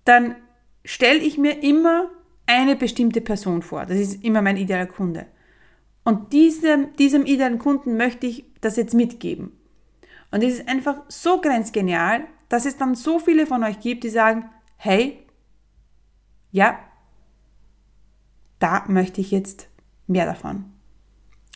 dann 0.04 0.36
stelle 0.84 1.18
ich 1.18 1.38
mir 1.38 1.60
immer 1.64 2.08
eine 2.46 2.76
bestimmte 2.76 3.20
Person 3.20 3.62
vor. 3.62 3.84
Das 3.84 3.98
ist 3.98 4.22
immer 4.22 4.40
mein 4.40 4.58
idealer 4.58 4.86
Kunde. 4.86 5.26
Und 6.04 6.32
diesem, 6.32 6.94
diesem 6.96 7.26
idealen 7.26 7.58
Kunden 7.58 7.96
möchte 7.96 8.28
ich 8.28 8.44
das 8.60 8.76
jetzt 8.76 8.94
mitgeben. 8.94 9.58
Und 10.30 10.44
es 10.44 10.60
ist 10.60 10.68
einfach 10.68 11.02
so 11.08 11.40
grenzgenial, 11.40 12.26
dass 12.48 12.64
es 12.64 12.76
dann 12.76 12.94
so 12.94 13.18
viele 13.18 13.44
von 13.44 13.64
euch 13.64 13.80
gibt, 13.80 14.04
die 14.04 14.08
sagen, 14.08 14.48
hey, 14.76 15.24
ja, 16.50 16.78
da 18.58 18.84
möchte 18.88 19.20
ich 19.20 19.30
jetzt 19.30 19.68
mehr 20.06 20.26
davon. 20.26 20.64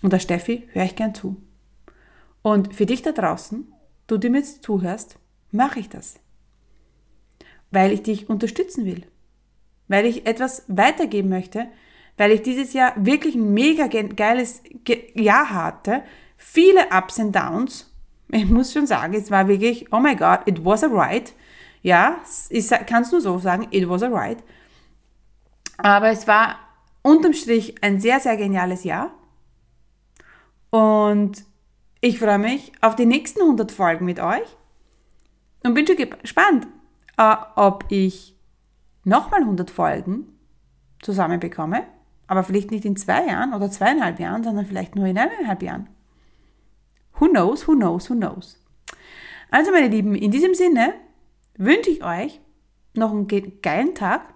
Und 0.03 0.13
der 0.13 0.19
Steffi 0.19 0.69
höre 0.73 0.85
ich 0.85 0.97
gern 0.97 1.15
zu. 1.15 1.37
Und 2.43 2.75
für 2.75 2.87
dich 2.87 3.03
da 3.03 3.13
draußen, 3.13 3.73
du, 4.07 4.19
die 4.19 4.29
mir 4.29 4.39
jetzt 4.39 4.63
zuhörst, 4.63 5.19
mache 5.51 5.81
ich 5.81 5.89
das. 5.89 6.17
Weil 7.71 7.93
ich 7.93 8.03
dich 8.03 8.29
unterstützen 8.29 8.85
will. 8.85 9.07
Weil 9.89 10.07
ich 10.07 10.27
etwas 10.27 10.65
weitergeben 10.69 11.29
möchte. 11.29 11.69
Weil 12.17 12.33
ich 12.33 12.43
dieses 12.43 12.73
Jahr 12.73 12.93
wirklich 12.97 13.35
ein 13.35 13.55
mega 13.55 13.87
geiles 13.87 14.63
Jahr 15.15 15.51
hatte. 15.51 16.03
Viele 16.37 16.89
Ups 16.91 17.19
und 17.19 17.35
Downs. 17.35 17.89
Ich 18.29 18.47
muss 18.47 18.73
schon 18.73 18.87
sagen, 18.87 19.15
es 19.15 19.31
war 19.31 19.47
wirklich, 19.47 19.93
oh 19.93 20.01
my 20.01 20.17
God, 20.17 20.41
it 20.47 20.65
was 20.65 20.83
a 20.83 20.89
ride. 20.89 21.31
Ja, 21.83 22.21
ich 22.49 22.69
kann 22.69 23.03
es 23.03 23.13
nur 23.13 23.21
so 23.21 23.39
sagen, 23.39 23.69
it 23.71 23.89
was 23.89 24.03
a 24.03 24.09
ride. 24.09 24.43
Aber 25.83 26.09
es 26.11 26.29
war 26.29 26.59
unterm 27.03 27.33
Strich 27.33 27.83
ein 27.83 28.01
sehr, 28.01 28.21
sehr 28.21 28.37
geniales 28.37 28.85
Jahr. 28.85 29.13
Und 30.71 31.45
ich 32.01 32.19
freue 32.19 32.39
mich 32.39 32.73
auf 32.81 32.97
die 32.97 33.07
nächsten 33.07 33.43
100 33.43 33.71
Folgen 33.73 34.05
mit 34.05 34.21
euch 34.21 34.47
und 35.65 35.75
bin 35.75 35.87
schon 35.87 35.97
gespannt, 35.97 36.67
äh, 37.19 37.37
ob 37.57 37.85
ich 37.91 38.37
nochmal 39.05 39.41
100 39.41 39.71
Folgen 39.71 40.39
zusammenbekomme, 41.03 41.85
aber 42.27 42.45
vielleicht 42.45 42.71
nicht 42.71 42.85
in 42.85 42.97
zwei 42.97 43.27
Jahren 43.27 43.53
oder 43.53 43.71
zweieinhalb 43.71 44.21
Jahren, 44.21 44.45
sondern 44.45 44.67
vielleicht 44.67 44.95
nur 44.95 45.07
in 45.07 45.19
eineinhalb 45.19 45.63
Jahren. 45.63 45.89
Who 47.19 47.27
knows, 47.29 47.67
who 47.67 47.75
knows, 47.75 48.09
who 48.09 48.15
knows. 48.15 48.61
Also 49.51 49.71
meine 49.73 49.89
Lieben, 49.89 50.15
in 50.15 50.31
diesem 50.31 50.55
Sinne 50.55 50.95
wünsche 51.57 51.91
ich 51.91 52.05
euch 52.05 52.41
noch 52.95 53.11
einen 53.11 53.29
geilen 53.63 53.95
Tag 53.95 54.32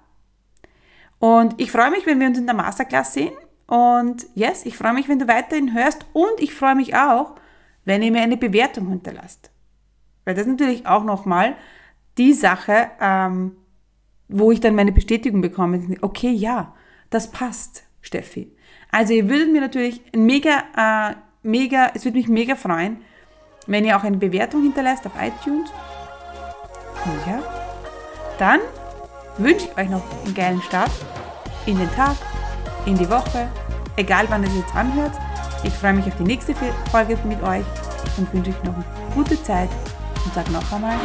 und 1.19 1.55
ich 1.61 1.73
freue 1.73 1.91
mich, 1.91 2.07
wenn 2.07 2.21
wir 2.21 2.27
uns 2.27 2.39
in 2.39 2.47
der 2.47 2.55
Masterclass 2.55 3.15
sehen. 3.15 3.33
Und 3.67 4.27
yes, 4.35 4.65
ich 4.65 4.77
freue 4.77 4.93
mich, 4.93 5.09
wenn 5.09 5.19
du 5.19 5.29
weiterhin 5.29 5.75
hörst. 5.75 6.07
Und 6.13 6.39
ich 6.39 6.55
freue 6.55 6.75
mich 6.75 6.95
auch, 6.95 7.35
wenn 7.85 8.03
ihr 8.03 8.13
mir 8.13 8.23
eine 8.23 8.37
Bewertung 8.37 8.89
hinterlasst. 8.89 9.51
Weil 10.25 10.35
das 10.35 10.47
ist 10.47 10.51
natürlich 10.51 10.87
auch 10.87 11.05
nochmal 11.05 11.57
die 12.19 12.33
Sache, 12.33 12.91
ähm, 13.01 13.57
wo 14.29 14.51
ich 14.53 14.61
dann 14.61 14.75
meine 14.75 14.93
Bestätigung 14.93 15.41
bekomme. 15.41 15.97
Okay, 16.01 16.31
ja, 16.31 16.75
das 17.11 17.31
passt, 17.31 17.85
Steffi. 18.01 18.53
Also 18.91 19.13
ihr 19.13 19.29
würdet 19.29 19.53
mir 19.53 19.61
natürlich 19.61 20.03
mega, 20.15 20.65
äh, 20.77 21.15
mega, 21.43 21.91
es 21.95 22.05
würde 22.05 22.19
mich 22.19 22.29
mega 22.29 22.57
freuen, 22.57 23.03
wenn 23.67 23.85
ihr 23.85 23.97
auch 23.97 24.05
eine 24.05 24.17
Bewertung 24.17 24.63
hinterlasst 24.63 25.07
auf 25.07 25.13
iTunes. 25.21 25.71
Ja, 27.27 27.43
dann 28.39 28.61
wünsche 29.39 29.67
ich 29.67 29.77
euch 29.77 29.89
noch 29.89 30.03
einen 30.25 30.35
geilen 30.35 30.63
Start 30.63 30.91
in 31.67 31.79
den 31.79 31.93
Tag, 31.95 32.17
in 32.85 32.97
die 32.97 33.09
Woche, 33.09 33.49
egal 33.97 34.27
wann 34.29 34.43
ihr 34.43 34.49
es 34.49 34.57
jetzt 34.57 34.75
anhört. 34.75 35.13
Ich 35.63 35.73
freue 35.73 35.95
mich 35.95 36.07
auf 36.07 36.17
die 36.19 36.25
nächste 36.25 36.55
Folge 36.91 37.19
mit 37.25 37.43
euch 37.43 37.65
und 38.17 38.33
wünsche 38.33 38.51
euch 38.51 38.63
noch 38.63 38.75
eine 38.75 38.85
gute 39.15 39.43
Zeit 39.43 39.71
und 40.25 40.35
sage 40.35 40.53
noch 40.53 40.73
einmal, 40.73 40.97